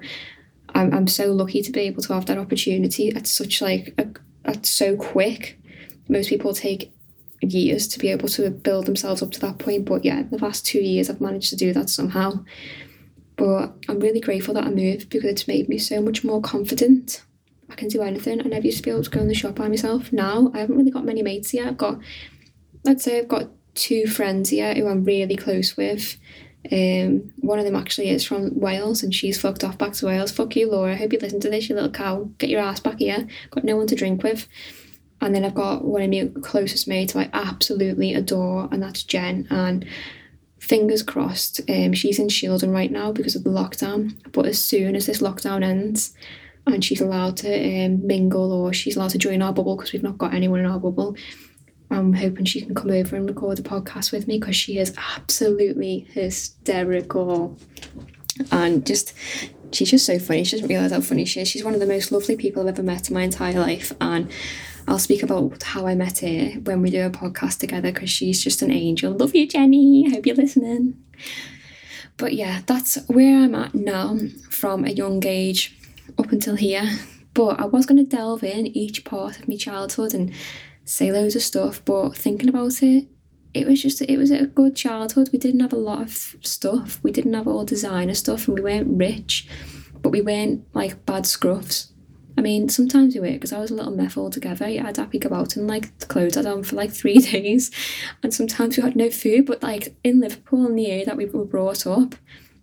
I'm, 0.72 0.94
I'm 0.94 1.08
so 1.08 1.32
lucky 1.32 1.62
to 1.62 1.72
be 1.72 1.80
able 1.80 2.00
to 2.02 2.14
have 2.14 2.26
that 2.26 2.38
opportunity 2.38 3.12
at 3.12 3.26
such 3.26 3.60
like 3.60 3.92
a, 3.98 4.06
at 4.48 4.64
so 4.64 4.94
quick. 4.94 5.58
Most 6.08 6.28
people 6.28 6.54
take 6.54 6.92
years 7.40 7.88
to 7.88 7.98
be 7.98 8.08
able 8.12 8.28
to 8.28 8.48
build 8.50 8.86
themselves 8.86 9.20
up 9.20 9.32
to 9.32 9.40
that 9.40 9.58
point. 9.58 9.84
But 9.84 10.04
yeah, 10.04 10.22
the 10.22 10.38
last 10.38 10.64
two 10.64 10.78
years 10.78 11.10
I've 11.10 11.20
managed 11.20 11.50
to 11.50 11.56
do 11.56 11.72
that 11.72 11.90
somehow. 11.90 12.44
But 13.34 13.74
I'm 13.88 13.98
really 13.98 14.20
grateful 14.20 14.54
that 14.54 14.64
I 14.64 14.70
moved 14.70 15.10
because 15.10 15.28
it's 15.28 15.48
made 15.48 15.68
me 15.68 15.78
so 15.78 16.00
much 16.00 16.22
more 16.22 16.40
confident. 16.40 17.24
I 17.68 17.74
can 17.74 17.88
do 17.88 18.02
anything. 18.02 18.40
I 18.40 18.44
never 18.44 18.64
used 18.64 18.78
to 18.78 18.84
be 18.84 18.90
able 18.90 19.02
to 19.02 19.10
go 19.10 19.20
in 19.20 19.26
the 19.26 19.34
shop 19.34 19.56
by 19.56 19.66
myself. 19.66 20.12
Now 20.12 20.52
I 20.54 20.60
haven't 20.60 20.76
really 20.76 20.92
got 20.92 21.04
many 21.04 21.22
mates 21.22 21.52
yet. 21.52 21.66
I've 21.66 21.76
got, 21.76 21.98
let's 22.84 23.02
say, 23.02 23.18
I've 23.18 23.26
got 23.26 23.50
two 23.76 24.06
friends 24.06 24.50
here 24.50 24.74
who 24.74 24.88
I'm 24.88 25.04
really 25.04 25.36
close 25.36 25.76
with. 25.76 26.18
Um, 26.72 27.32
one 27.36 27.60
of 27.60 27.64
them 27.64 27.76
actually 27.76 28.10
is 28.10 28.24
from 28.24 28.58
Wales 28.58 29.02
and 29.02 29.14
she's 29.14 29.40
fucked 29.40 29.62
off 29.62 29.78
back 29.78 29.92
to 29.94 30.06
Wales. 30.06 30.32
Fuck 30.32 30.56
you, 30.56 30.68
Laura. 30.68 30.96
Hope 30.96 31.12
you 31.12 31.18
listen 31.20 31.38
to 31.40 31.50
this, 31.50 31.68
you 31.68 31.74
little 31.76 31.90
cow. 31.90 32.28
Get 32.38 32.50
your 32.50 32.60
ass 32.60 32.80
back 32.80 32.98
here. 32.98 33.28
Got 33.50 33.64
no 33.64 33.76
one 33.76 33.86
to 33.86 33.94
drink 33.94 34.22
with. 34.24 34.48
And 35.20 35.34
then 35.34 35.44
I've 35.44 35.54
got 35.54 35.84
one 35.84 36.02
of 36.02 36.10
my 36.10 36.40
closest 36.42 36.88
mates 36.88 37.12
who 37.12 37.20
I 37.20 37.30
absolutely 37.32 38.12
adore, 38.12 38.68
and 38.70 38.82
that's 38.82 39.02
Jen. 39.02 39.46
And 39.48 39.86
fingers 40.58 41.02
crossed, 41.02 41.60
um, 41.70 41.94
she's 41.94 42.18
in 42.18 42.28
Shieldon 42.28 42.72
right 42.72 42.90
now 42.90 43.12
because 43.12 43.34
of 43.34 43.44
the 43.44 43.50
lockdown. 43.50 44.14
But 44.32 44.46
as 44.46 44.62
soon 44.62 44.94
as 44.94 45.06
this 45.06 45.22
lockdown 45.22 45.64
ends 45.64 46.14
and 46.66 46.84
she's 46.84 47.00
allowed 47.00 47.36
to 47.38 47.84
um, 47.84 48.06
mingle 48.06 48.52
or 48.52 48.72
she's 48.72 48.96
allowed 48.96 49.10
to 49.10 49.18
join 49.18 49.40
our 49.40 49.52
bubble 49.52 49.76
because 49.76 49.92
we've 49.92 50.02
not 50.02 50.18
got 50.18 50.34
anyone 50.34 50.60
in 50.60 50.66
our 50.66 50.80
bubble, 50.80 51.16
I'm 51.90 52.12
hoping 52.12 52.44
she 52.44 52.60
can 52.60 52.74
come 52.74 52.90
over 52.90 53.16
and 53.16 53.28
record 53.28 53.58
the 53.58 53.62
podcast 53.62 54.12
with 54.12 54.26
me 54.26 54.38
because 54.38 54.56
she 54.56 54.78
is 54.78 54.94
absolutely 55.16 56.06
hysterical. 56.10 57.56
And 58.50 58.84
just 58.86 59.14
she's 59.72 59.90
just 59.90 60.06
so 60.06 60.18
funny. 60.18 60.44
She 60.44 60.56
doesn't 60.56 60.68
realise 60.68 60.92
how 60.92 61.00
funny 61.00 61.24
she 61.24 61.40
is. 61.40 61.48
She's 61.48 61.64
one 61.64 61.74
of 61.74 61.80
the 61.80 61.86
most 61.86 62.12
lovely 62.12 62.36
people 62.36 62.62
I've 62.62 62.68
ever 62.68 62.82
met 62.82 63.08
in 63.08 63.14
my 63.14 63.22
entire 63.22 63.58
life. 63.58 63.92
And 64.00 64.30
I'll 64.88 64.98
speak 64.98 65.22
about 65.22 65.62
how 65.62 65.86
I 65.86 65.94
met 65.94 66.20
her 66.20 66.60
when 66.60 66.82
we 66.82 66.90
do 66.90 67.06
a 67.06 67.10
podcast 67.10 67.58
together 67.58 67.92
because 67.92 68.10
she's 68.10 68.42
just 68.42 68.62
an 68.62 68.70
angel. 68.70 69.12
Love 69.12 69.34
you, 69.34 69.46
Jenny. 69.46 70.10
Hope 70.10 70.26
you're 70.26 70.36
listening. 70.36 70.96
But 72.16 72.34
yeah, 72.34 72.62
that's 72.66 72.96
where 73.08 73.44
I'm 73.44 73.54
at 73.54 73.74
now 73.74 74.18
from 74.50 74.84
a 74.84 74.90
young 74.90 75.24
age 75.26 75.76
up 76.18 76.32
until 76.32 76.56
here. 76.56 76.88
But 77.34 77.60
I 77.60 77.66
was 77.66 77.84
going 77.84 77.98
to 77.98 78.16
delve 78.16 78.42
in 78.42 78.66
each 78.66 79.04
part 79.04 79.38
of 79.38 79.48
my 79.48 79.56
childhood 79.56 80.14
and 80.14 80.32
say 80.86 81.12
loads 81.12 81.36
of 81.36 81.42
stuff. 81.42 81.84
But 81.84 82.16
thinking 82.16 82.48
about 82.48 82.82
it, 82.82 83.08
it 83.52 83.66
was 83.66 83.82
just 83.82 84.00
it 84.00 84.16
was 84.16 84.30
a 84.30 84.46
good 84.46 84.74
childhood. 84.74 85.28
We 85.32 85.38
didn't 85.38 85.60
have 85.60 85.72
a 85.72 85.76
lot 85.76 86.00
of 86.00 86.36
stuff. 86.42 87.00
We 87.02 87.12
didn't 87.12 87.34
have 87.34 87.46
all 87.46 87.64
designer 87.64 88.14
stuff, 88.14 88.48
and 88.48 88.56
we 88.56 88.62
weren't 88.62 88.98
rich, 88.98 89.48
but 90.00 90.10
we 90.10 90.22
weren't 90.22 90.64
like 90.74 91.04
bad 91.04 91.24
scruffs. 91.24 91.90
I 92.38 92.42
mean, 92.42 92.68
sometimes 92.68 93.14
we 93.14 93.20
were 93.20 93.32
because 93.32 93.52
I 93.52 93.60
was 93.60 93.70
a 93.70 93.74
little 93.74 93.96
meth 93.96 94.18
altogether. 94.18 94.68
Yeah, 94.68 94.86
I'd 94.86 94.98
happy 94.98 95.18
go 95.18 95.34
out 95.34 95.56
and 95.56 95.66
like 95.66 95.98
the 95.98 96.06
clothes 96.06 96.36
I'd 96.36 96.46
on 96.46 96.62
for 96.62 96.76
like 96.76 96.92
three 97.00 97.18
days, 97.18 97.70
and 98.22 98.32
sometimes 98.32 98.76
we 98.76 98.82
had 98.82 98.96
no 98.96 99.10
food. 99.10 99.46
But 99.46 99.62
like 99.62 99.96
in 100.04 100.20
Liverpool, 100.20 100.66
in 100.66 100.76
the 100.76 100.90
area 100.90 101.06
that 101.06 101.16
we 101.16 101.26
were 101.26 101.44
brought 101.44 101.86
up, 101.86 102.14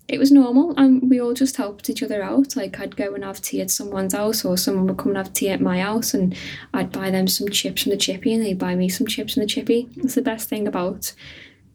it 0.08 0.20
was 0.20 0.32
normal, 0.32 0.74
and 0.78 1.10
we 1.10 1.22
all 1.22 1.34
just 1.34 1.58
helped 1.58 1.90
each 1.90 2.04
other 2.04 2.22
out. 2.22 2.56
Like 2.56 2.80
I'd 2.80 2.96
go 2.96 3.14
and 3.14 3.24
have 3.24 3.42
tea 3.42 3.62
at 3.62 3.72
someone's 3.72 4.14
house, 4.14 4.44
or 4.44 4.58
someone 4.58 4.88
would 4.88 4.98
come 4.98 5.10
and 5.10 5.18
have 5.18 5.34
tea 5.34 5.50
at 5.50 5.62
my 5.62 5.80
house, 5.80 6.14
and 6.14 6.36
I'd 6.74 6.92
buy 6.92 7.10
them 7.10 7.28
some 7.28 7.50
chips 7.50 7.84
from 7.84 7.92
the 7.92 7.98
chippy, 7.98 8.34
and 8.34 8.44
they'd 8.44 8.60
buy 8.60 8.76
me 8.76 8.90
some 8.90 9.08
chips 9.08 9.34
from 9.34 9.42
the 9.42 9.48
chippy. 9.48 9.90
That's 9.96 10.16
the 10.16 10.22
best 10.22 10.50
thing 10.50 10.68
about 10.68 11.14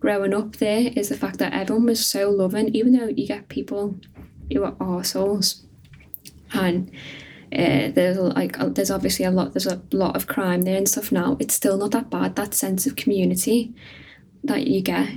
growing 0.00 0.34
up 0.34 0.56
there 0.56 0.92
is 0.94 1.08
the 1.08 1.16
fact 1.16 1.38
that 1.38 1.52
everyone 1.52 1.86
was 1.86 2.04
so 2.04 2.30
loving, 2.30 2.74
even 2.74 2.92
though 2.92 3.08
you 3.08 3.26
get 3.26 3.48
people 3.48 3.98
who 4.52 4.62
are 4.62 4.72
arseholes. 4.72 5.62
And 6.52 6.90
uh, 7.52 7.90
there's 7.92 8.18
like 8.18 8.56
there's 8.74 8.90
obviously 8.90 9.24
a 9.24 9.30
lot 9.30 9.54
there's 9.54 9.66
a 9.66 9.80
lot 9.92 10.16
of 10.16 10.26
crime 10.26 10.62
there 10.62 10.76
and 10.76 10.88
stuff 10.88 11.10
now. 11.10 11.36
It's 11.40 11.54
still 11.54 11.78
not 11.78 11.92
that 11.92 12.10
bad. 12.10 12.36
That 12.36 12.54
sense 12.54 12.86
of 12.86 12.96
community 12.96 13.74
that 14.44 14.66
you 14.66 14.80
get 14.82 15.08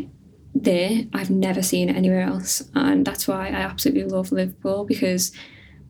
there, 0.54 1.06
I've 1.14 1.30
never 1.30 1.62
seen 1.62 1.90
anywhere 1.90 2.22
else, 2.22 2.64
and 2.76 3.06
that's 3.06 3.28
why 3.28 3.48
I 3.48 3.62
absolutely 3.62 4.04
love 4.04 4.32
Liverpool 4.32 4.86
because 4.86 5.32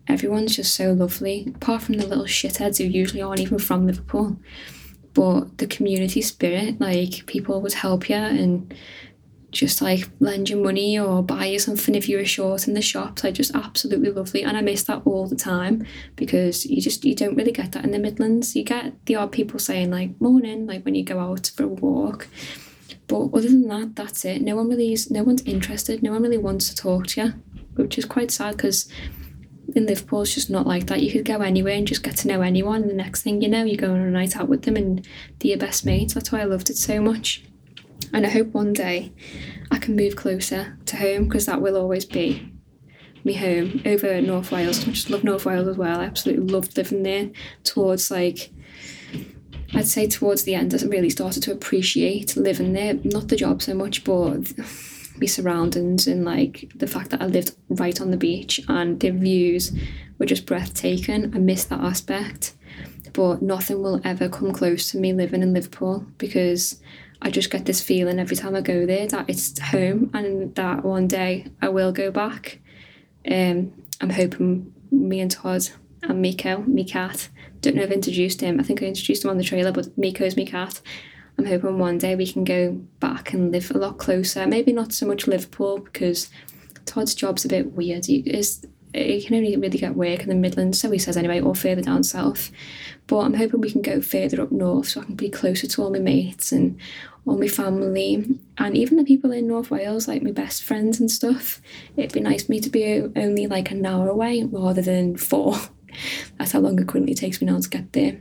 everyone's 0.08 0.56
just 0.56 0.76
so 0.76 0.94
lovely. 0.94 1.52
Apart 1.56 1.84
from 1.84 1.96
the 1.96 2.08
little 2.08 2.26
shitheads 2.26 2.78
who 2.78 2.84
usually 2.86 3.22
aren't 3.22 3.42
even 3.42 3.60
from 3.60 3.88
Liverpool, 3.88 4.38
but 5.14 5.58
the 5.58 5.68
community 5.68 6.22
spirit, 6.22 6.80
like 6.80 7.26
people 7.26 7.62
would 7.62 7.74
help 7.74 8.10
you 8.10 8.16
and 8.16 8.74
just 9.52 9.82
like 9.82 10.10
lend 10.20 10.50
you 10.50 10.56
money 10.56 10.98
or 10.98 11.22
buy 11.22 11.46
you 11.46 11.60
something 11.60 11.94
if 11.94 12.08
you 12.08 12.18
were 12.18 12.26
short 12.26 12.68
in 12.68 12.74
the 12.74 12.82
shops. 12.82 13.24
Like 13.24 13.34
just 13.34 13.54
absolutely 13.54 14.10
lovely. 14.10 14.44
And 14.44 14.58
I 14.58 14.62
miss 14.62 14.84
that 14.84 15.02
all 15.06 15.28
the 15.28 15.36
time 15.36 15.86
because 16.16 16.66
you 16.66 16.82
just 16.82 17.04
you 17.04 17.16
don't 17.16 17.36
really 17.36 17.52
get 17.52 17.74
that 17.74 17.84
in 17.84 17.92
the 17.92 18.00
Midlands. 18.00 18.56
You 18.56 18.64
get 18.64 19.06
the 19.06 19.16
odd 19.16 19.32
people 19.32 19.60
saying 19.60 19.92
like 19.92 20.20
morning, 20.22 20.66
like 20.68 20.86
when 20.86 20.96
you 20.96 21.04
go 21.04 21.20
out 21.20 21.52
for 21.54 21.64
a 21.64 21.68
walk. 21.68 22.28
But 23.12 23.38
other 23.38 23.50
than 23.50 23.68
that, 23.68 23.98
that's 23.98 24.24
it. 24.24 24.42
No 24.42 24.56
one 24.56 24.70
really 24.70 24.94
is 24.94 25.12
no 25.12 25.24
one's 25.24 25.42
interested, 25.42 26.02
no 26.02 26.14
one 26.14 26.24
really 26.24 26.38
wants 26.38 26.70
to 26.70 26.76
talk 26.76 27.08
to 27.08 27.22
you. 27.22 27.34
Which 27.76 27.98
is 27.98 28.06
quite 28.06 28.32
sad 28.32 28.56
because 28.56 28.88
in 29.76 29.86
Liverpool 29.86 30.22
it's 30.22 30.34
just 30.34 30.50
not 30.50 30.66
like 30.66 30.88
that. 30.88 31.02
You 31.02 31.12
could 31.12 31.26
go 31.26 31.42
anywhere 31.42 31.74
and 31.74 31.86
just 31.86 32.04
get 32.04 32.16
to 32.18 32.30
know 32.30 32.42
anyone 32.42 32.84
and 32.84 32.90
the 32.90 32.96
next 32.96 33.22
thing 33.22 33.42
you 33.42 33.50
know 33.50 33.66
you're 33.66 33.76
going 33.76 34.00
on 34.00 34.08
a 34.08 34.12
night 34.12 34.38
out 34.38 34.48
with 34.48 34.62
them 34.62 34.78
and 34.78 35.06
they're 35.40 35.50
your 35.50 35.58
best 35.58 35.86
mates. 35.86 36.14
That's 36.14 36.32
why 36.32 36.40
I 36.40 36.46
loved 36.46 36.70
it 36.70 36.78
so 36.78 37.02
much. 37.02 37.44
And 38.14 38.26
I 38.26 38.30
hope 38.30 38.54
one 38.54 38.72
day 38.72 39.12
I 39.70 39.78
can 39.78 39.98
move 39.98 40.16
closer 40.16 40.78
to 40.86 40.96
home 40.96 41.26
because 41.26 41.48
that 41.48 41.62
will 41.62 41.76
always 41.76 42.06
be 42.06 42.50
me 43.26 43.34
home 43.34 43.82
over 43.86 44.22
North 44.22 44.54
Wales. 44.54 44.88
I 44.88 44.92
just 44.92 45.10
love 45.10 45.26
North 45.26 45.46
Wales 45.46 45.68
as 45.68 45.78
well. 45.78 46.00
I 46.00 46.06
absolutely 46.06 46.48
loved 46.48 46.78
living 46.78 47.04
there 47.04 47.30
towards 47.66 48.10
like 48.10 48.52
I'd 49.74 49.88
say 49.88 50.08
towards 50.08 50.44
the 50.44 50.56
end 50.56 50.74
I 50.74 50.86
really 50.86 51.10
started 51.10 51.44
to 51.44 51.52
appreciate 51.52 52.36
living 52.36 52.74
there. 52.74 52.96
Not 53.04 53.30
the 53.30 53.36
job 53.36 53.62
so 53.62 53.74
much, 53.74 54.04
but 54.04 54.52
my 55.18 55.28
surroundings 55.28 56.08
and 56.08 56.26
like 56.26 56.72
the 56.76 56.88
fact 56.88 57.12
that 57.12 57.22
I 57.22 57.28
lived 57.28 57.56
right 57.70 58.00
on 58.02 58.12
the 58.12 58.18
beach 58.18 58.60
and 58.68 59.00
the 59.00 59.12
views 59.12 59.72
were 60.18 60.26
just 60.26 60.46
breathtaking. 60.46 61.34
I 61.34 61.38
miss 61.38 61.64
that 61.66 61.80
aspect. 61.80 62.54
But 63.14 63.42
nothing 63.42 63.82
will 63.82 64.00
ever 64.04 64.30
come 64.30 64.54
close 64.54 64.92
to 64.92 64.98
me 64.98 65.12
living 65.14 65.42
in 65.42 65.54
Liverpool 65.54 66.06
because 66.18 66.82
I 67.22 67.30
just 67.30 67.52
get 67.52 67.66
this 67.66 67.82
feeling 67.82 68.20
every 68.20 68.38
time 68.38 68.56
I 68.56 68.62
go 68.62 68.86
there 68.86 69.08
that 69.08 69.30
it's 69.30 69.60
home 69.60 70.10
and 70.14 70.56
that 70.56 70.84
one 70.84 71.08
day 71.08 71.48
I 71.62 71.70
will 71.70 71.92
go 71.92 72.10
back. 72.10 72.60
Um, 73.30 73.74
I'm 74.00 74.10
hoping 74.10 74.74
me 74.92 75.20
and 75.20 75.30
Todd 75.30 75.70
and 76.04 76.22
Miko, 76.22 76.62
me 76.62 76.84
cat, 76.84 77.30
don't 77.62 77.76
know 77.76 77.84
if 77.84 77.90
I've 77.90 77.96
introduced 77.96 78.42
him. 78.42 78.60
I 78.60 78.64
think 78.64 78.82
I 78.82 78.88
introduced 78.88 79.24
him 79.24 79.30
on 79.30 79.38
the 79.38 79.44
trailer, 79.44 79.72
but 79.72 79.98
Miko's 79.98 80.36
me 80.36 80.46
cat. 80.46 80.82
I'm 81.38 81.46
hoping 81.46 81.80
one 81.80 81.98
day 81.98 82.16
we 82.16 82.32
can 82.32 82.44
go 82.44 82.74
back 83.00 83.34
and 83.34 83.52
live 83.52 83.72
a 83.72 83.78
lot 83.78 83.98
closer. 83.98 84.46
Maybe 84.46 84.74
not 84.74 84.94
so 84.94 85.08
much 85.08 85.28
Liverpool 85.28 85.80
because 85.80 86.30
Todd's 86.86 87.16
job's 87.16 87.46
a 87.46 87.50
bit 87.50 87.72
weird. 87.74 88.06
He 88.06 88.18
is 88.20 88.66
he 88.94 89.22
can 89.22 89.38
only 89.38 89.56
really 89.56 89.78
get 89.78 89.96
work 89.96 90.22
in 90.22 90.30
the 90.30 90.36
Midlands, 90.36 90.80
so 90.80 90.92
he 90.92 91.00
says 91.00 91.16
anyway, 91.16 91.40
or 91.40 91.56
further 91.56 91.82
down 91.82 92.04
south. 92.04 92.52
But 93.08 93.20
I'm 93.20 93.36
hoping 93.36 93.62
we 93.62 93.72
can 93.72 93.82
go 93.82 94.02
further 94.02 94.42
up 94.42 94.52
north 94.52 94.90
so 94.90 95.02
I 95.02 95.06
can 95.06 95.16
be 95.16 95.30
closer 95.30 95.68
to 95.68 95.82
all 95.82 95.92
my 95.92 96.00
mates 96.00 96.52
and 96.52 96.78
all 97.26 97.38
my 97.38 97.48
family 97.48 98.38
and 98.58 98.78
even 98.78 98.98
the 98.98 99.04
people 99.04 99.32
in 99.32 99.48
North 99.48 99.72
Wales, 99.72 100.08
like 100.08 100.24
my 100.24 100.32
best 100.32 100.64
friends 100.64 101.00
and 101.00 101.10
stuff. 101.10 101.62
It'd 101.96 102.14
be 102.14 102.20
nice 102.20 102.44
for 102.44 102.52
me 102.52 102.60
to 102.60 102.70
be 102.70 103.02
only 103.16 103.48
like 103.48 103.72
an 103.72 103.86
hour 103.86 104.10
away 104.10 104.44
rather 104.44 104.82
than 104.82 105.16
four. 105.18 105.56
That's 106.38 106.52
how 106.52 106.60
long 106.60 106.80
it 106.80 106.88
currently 106.88 107.16
takes 107.16 107.42
me 107.42 107.48
now 107.48 107.60
to 107.60 107.70
get 107.70 107.94
there. 107.94 108.20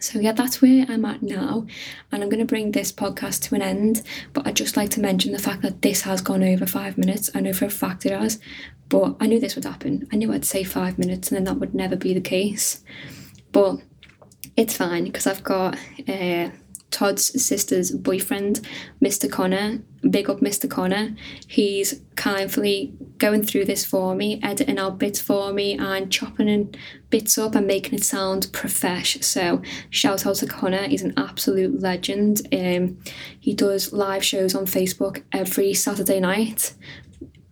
So, 0.00 0.18
yeah, 0.18 0.32
that's 0.32 0.60
where 0.60 0.86
I'm 0.88 1.04
at 1.04 1.22
now, 1.22 1.66
and 2.10 2.22
I'm 2.22 2.28
going 2.28 2.40
to 2.40 2.46
bring 2.46 2.72
this 2.72 2.90
podcast 2.90 3.42
to 3.42 3.54
an 3.54 3.62
end. 3.62 4.02
But 4.32 4.46
I'd 4.46 4.56
just 4.56 4.76
like 4.76 4.90
to 4.90 5.00
mention 5.00 5.32
the 5.32 5.38
fact 5.38 5.62
that 5.62 5.82
this 5.82 6.02
has 6.02 6.20
gone 6.20 6.42
over 6.42 6.66
five 6.66 6.98
minutes. 6.98 7.30
I 7.34 7.40
know 7.40 7.52
for 7.52 7.66
a 7.66 7.70
fact 7.70 8.06
it 8.06 8.12
has, 8.12 8.40
but 8.88 9.16
I 9.20 9.26
knew 9.26 9.38
this 9.38 9.54
would 9.54 9.64
happen. 9.64 10.08
I 10.12 10.16
knew 10.16 10.32
I'd 10.32 10.44
say 10.44 10.64
five 10.64 10.98
minutes, 10.98 11.30
and 11.30 11.36
then 11.36 11.44
that 11.44 11.60
would 11.60 11.74
never 11.74 11.96
be 11.96 12.14
the 12.14 12.20
case. 12.20 12.82
But 13.52 13.78
it's 14.56 14.76
fine 14.76 15.04
because 15.04 15.26
I've 15.26 15.44
got 15.44 15.76
uh, 16.08 16.50
Todd's 16.94 17.42
sister's 17.44 17.90
boyfriend, 17.90 18.60
Mr. 19.02 19.30
Connor. 19.30 19.82
Big 20.08 20.30
up 20.30 20.38
Mr. 20.38 20.70
Connor. 20.70 21.16
He's 21.48 22.00
kindly 22.14 22.94
going 23.18 23.42
through 23.42 23.64
this 23.64 23.84
for 23.84 24.14
me, 24.14 24.38
editing 24.44 24.78
out 24.78 24.98
bits 24.98 25.20
for 25.20 25.52
me, 25.52 25.76
and 25.76 26.12
chopping 26.12 26.48
in 26.48 26.72
bits 27.10 27.36
up 27.36 27.56
and 27.56 27.66
making 27.66 27.94
it 27.94 28.04
sound 28.04 28.46
profesh. 28.52 29.20
So 29.22 29.60
shout 29.90 30.24
out 30.24 30.36
to 30.36 30.46
Connor. 30.46 30.86
He's 30.86 31.02
an 31.02 31.14
absolute 31.16 31.80
legend. 31.80 32.42
Um, 32.52 32.98
he 33.40 33.54
does 33.54 33.92
live 33.92 34.24
shows 34.24 34.54
on 34.54 34.66
Facebook 34.66 35.24
every 35.32 35.74
Saturday 35.74 36.20
night. 36.20 36.74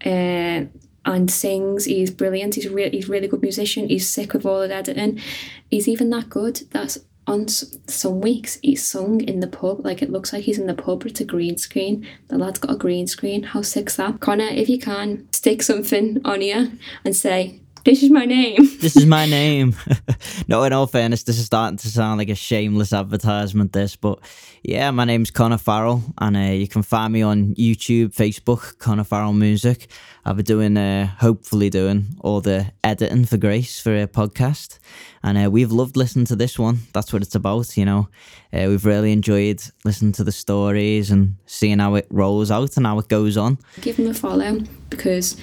Uh, 0.06 0.66
and 1.04 1.28
sings. 1.28 1.86
He's 1.86 2.12
brilliant. 2.12 2.54
He's 2.54 2.68
really 2.68 2.90
he's 2.90 3.08
really 3.08 3.26
good 3.26 3.42
musician. 3.42 3.88
He's 3.88 4.08
sick 4.08 4.34
with 4.34 4.46
all 4.46 4.60
the 4.68 4.72
editing. 4.72 5.20
He's 5.68 5.88
even 5.88 6.10
that 6.10 6.30
good. 6.30 6.62
That's 6.70 6.98
on 7.26 7.48
some 7.48 8.20
weeks 8.20 8.58
he's 8.62 8.84
sung 8.84 9.20
in 9.20 9.40
the 9.40 9.46
pub. 9.46 9.84
Like 9.84 10.02
it 10.02 10.10
looks 10.10 10.32
like 10.32 10.44
he's 10.44 10.58
in 10.58 10.66
the 10.66 10.74
pub. 10.74 11.00
But 11.00 11.12
it's 11.12 11.20
a 11.20 11.24
green 11.24 11.56
screen. 11.56 12.06
The 12.28 12.38
lad's 12.38 12.58
got 12.58 12.72
a 12.72 12.76
green 12.76 13.06
screen. 13.06 13.42
How 13.42 13.62
sick's 13.62 13.96
that? 13.96 14.20
Connor, 14.20 14.48
if 14.48 14.68
you 14.68 14.78
can 14.78 15.28
stick 15.32 15.62
something 15.62 16.20
on 16.24 16.40
here 16.40 16.72
and 17.04 17.16
say 17.16 17.60
this 17.84 18.02
is 18.02 18.10
my 18.10 18.24
name. 18.24 18.56
this 18.80 18.96
is 18.96 19.06
my 19.06 19.26
name. 19.26 19.74
no, 20.48 20.62
in 20.64 20.72
all 20.72 20.86
fairness, 20.86 21.22
this 21.22 21.38
is 21.38 21.46
starting 21.46 21.78
to 21.78 21.88
sound 21.88 22.18
like 22.18 22.28
a 22.28 22.34
shameless 22.34 22.92
advertisement, 22.92 23.72
this, 23.72 23.96
but 23.96 24.20
yeah, 24.62 24.90
my 24.90 25.04
name's 25.04 25.30
Connor 25.30 25.58
Farrell, 25.58 26.02
and 26.18 26.36
uh, 26.36 26.52
you 26.52 26.68
can 26.68 26.82
find 26.82 27.12
me 27.12 27.22
on 27.22 27.54
YouTube, 27.54 28.14
Facebook, 28.14 28.78
Connor 28.78 29.04
Farrell 29.04 29.32
Music. 29.32 29.88
I'll 30.24 30.34
be 30.34 30.44
doing, 30.44 30.76
uh, 30.76 31.06
hopefully, 31.06 31.68
doing 31.68 32.06
all 32.20 32.40
the 32.40 32.72
editing 32.84 33.24
for 33.24 33.36
Grace 33.36 33.80
for 33.80 33.96
a 33.96 34.06
podcast. 34.06 34.78
And 35.24 35.36
uh, 35.36 35.50
we've 35.50 35.72
loved 35.72 35.96
listening 35.96 36.26
to 36.26 36.36
this 36.36 36.58
one. 36.58 36.80
That's 36.92 37.12
what 37.12 37.22
it's 37.22 37.34
about, 37.34 37.76
you 37.76 37.84
know. 37.84 38.08
Uh, 38.52 38.66
we've 38.68 38.84
really 38.84 39.10
enjoyed 39.10 39.62
listening 39.84 40.12
to 40.12 40.24
the 40.24 40.32
stories 40.32 41.10
and 41.10 41.36
seeing 41.46 41.80
how 41.80 41.96
it 41.96 42.06
rolls 42.10 42.52
out 42.52 42.76
and 42.76 42.86
how 42.86 42.98
it 43.00 43.08
goes 43.08 43.36
on. 43.36 43.58
Give 43.80 43.96
him 43.96 44.08
a 44.08 44.14
follow 44.14 44.60
because 44.90 45.36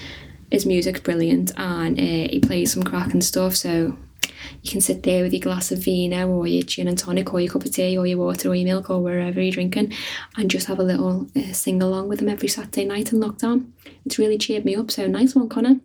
his 0.52 0.66
music's 0.66 1.00
brilliant 1.00 1.52
and 1.58 2.00
uh, 2.00 2.30
he 2.32 2.40
plays 2.40 2.74
some 2.74 2.84
cracking 2.84 3.22
stuff. 3.22 3.56
So 3.56 3.98
you 4.62 4.72
can 4.72 4.82
sit 4.82 5.04
there 5.04 5.24
with 5.24 5.34
your 5.34 5.42
glass 5.42 5.72
of 5.72 5.84
vino 5.84 6.28
or 6.30 6.48
your 6.48 6.64
gin 6.64 6.88
and 6.88 6.98
tonic 6.98 7.34
or 7.34 7.40
your 7.40 7.52
cup 7.52 7.66
of 7.66 7.72
tea 7.72 7.98
or 7.98 8.06
your 8.06 8.18
water 8.18 8.50
or 8.50 8.56
your 8.56 8.66
milk 8.66 8.90
or 8.90 9.02
wherever 9.02 9.42
you're 9.42 9.52
drinking 9.52 9.94
and 10.38 10.52
just 10.52 10.68
have 10.68 10.80
a 10.80 10.84
little 10.84 11.28
uh, 11.36 11.54
sing 11.54 11.82
along 11.82 12.10
with 12.10 12.22
him 12.22 12.30
every 12.30 12.48
Saturday 12.48 12.86
night 12.86 13.12
in 13.12 13.20
lockdown. 13.20 13.72
It's 14.06 14.20
really 14.20 14.38
cheered 14.38 14.66
me 14.66 14.76
up. 14.76 14.92
So 14.92 15.08
nice 15.08 15.36
one, 15.36 15.50
Connor. 15.50 15.80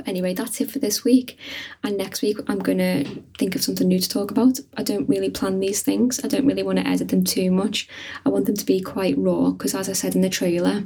But 0.00 0.08
anyway, 0.08 0.32
that's 0.32 0.62
it 0.62 0.70
for 0.70 0.78
this 0.78 1.04
week. 1.04 1.36
And 1.84 1.98
next 1.98 2.22
week, 2.22 2.38
I'm 2.48 2.60
going 2.60 2.78
to 2.78 3.04
think 3.36 3.54
of 3.54 3.62
something 3.62 3.86
new 3.86 3.98
to 3.98 4.08
talk 4.08 4.30
about. 4.30 4.58
I 4.78 4.82
don't 4.82 5.06
really 5.06 5.28
plan 5.28 5.60
these 5.60 5.82
things, 5.82 6.24
I 6.24 6.28
don't 6.28 6.46
really 6.46 6.62
want 6.62 6.78
to 6.78 6.88
edit 6.88 7.10
them 7.10 7.22
too 7.22 7.50
much. 7.50 7.86
I 8.24 8.30
want 8.30 8.46
them 8.46 8.56
to 8.56 8.64
be 8.64 8.80
quite 8.80 9.18
raw 9.18 9.50
because, 9.50 9.74
as 9.74 9.90
I 9.90 9.92
said 9.92 10.14
in 10.14 10.22
the 10.22 10.30
trailer, 10.30 10.84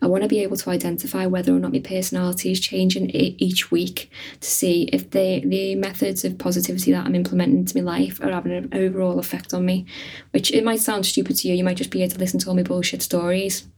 I 0.00 0.06
want 0.06 0.22
to 0.22 0.28
be 0.28 0.42
able 0.42 0.56
to 0.56 0.70
identify 0.70 1.26
whether 1.26 1.54
or 1.54 1.58
not 1.58 1.72
my 1.72 1.80
personality 1.80 2.50
is 2.50 2.58
changing 2.58 3.10
each 3.10 3.70
week 3.70 4.10
to 4.40 4.48
see 4.48 4.84
if 4.84 5.10
the, 5.10 5.42
the 5.44 5.74
methods 5.74 6.24
of 6.24 6.38
positivity 6.38 6.92
that 6.92 7.04
I'm 7.04 7.14
implementing 7.14 7.58
into 7.58 7.82
my 7.82 7.98
life 7.98 8.22
are 8.22 8.32
having 8.32 8.52
an 8.52 8.70
overall 8.72 9.18
effect 9.18 9.52
on 9.52 9.66
me. 9.66 9.84
Which 10.30 10.50
it 10.50 10.64
might 10.64 10.80
sound 10.80 11.04
stupid 11.04 11.36
to 11.36 11.48
you, 11.48 11.54
you 11.54 11.64
might 11.64 11.76
just 11.76 11.90
be 11.90 11.98
here 11.98 12.08
to 12.08 12.18
listen 12.18 12.40
to 12.40 12.48
all 12.48 12.56
my 12.56 12.62
bullshit 12.62 13.02
stories. 13.02 13.68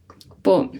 But 0.41 0.71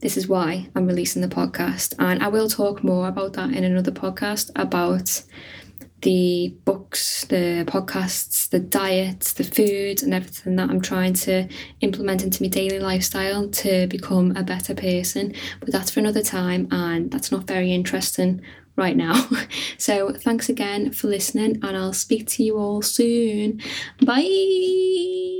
this 0.00 0.16
is 0.16 0.28
why 0.28 0.68
I'm 0.74 0.86
releasing 0.86 1.22
the 1.22 1.28
podcast. 1.28 1.94
And 1.98 2.22
I 2.22 2.28
will 2.28 2.48
talk 2.48 2.84
more 2.84 3.08
about 3.08 3.34
that 3.34 3.52
in 3.52 3.64
another 3.64 3.90
podcast 3.92 4.50
about 4.56 5.22
the 6.02 6.54
books, 6.64 7.24
the 7.24 7.64
podcasts, 7.66 8.48
the 8.48 8.60
diet, 8.60 9.20
the 9.36 9.44
food, 9.44 10.02
and 10.02 10.14
everything 10.14 10.56
that 10.56 10.70
I'm 10.70 10.80
trying 10.80 11.14
to 11.14 11.48
implement 11.80 12.22
into 12.22 12.42
my 12.42 12.48
daily 12.48 12.78
lifestyle 12.78 13.48
to 13.48 13.86
become 13.88 14.36
a 14.36 14.44
better 14.44 14.74
person. 14.74 15.34
But 15.60 15.72
that's 15.72 15.90
for 15.90 16.00
another 16.00 16.22
time, 16.22 16.68
and 16.70 17.10
that's 17.10 17.32
not 17.32 17.48
very 17.48 17.72
interesting 17.72 18.42
right 18.76 18.96
now. 18.96 19.28
So, 19.78 20.12
thanks 20.12 20.48
again 20.48 20.90
for 20.90 21.06
listening, 21.06 21.60
and 21.62 21.76
I'll 21.76 21.92
speak 21.92 22.26
to 22.30 22.42
you 22.42 22.58
all 22.58 22.82
soon. 22.82 23.60
Bye. 24.04 25.37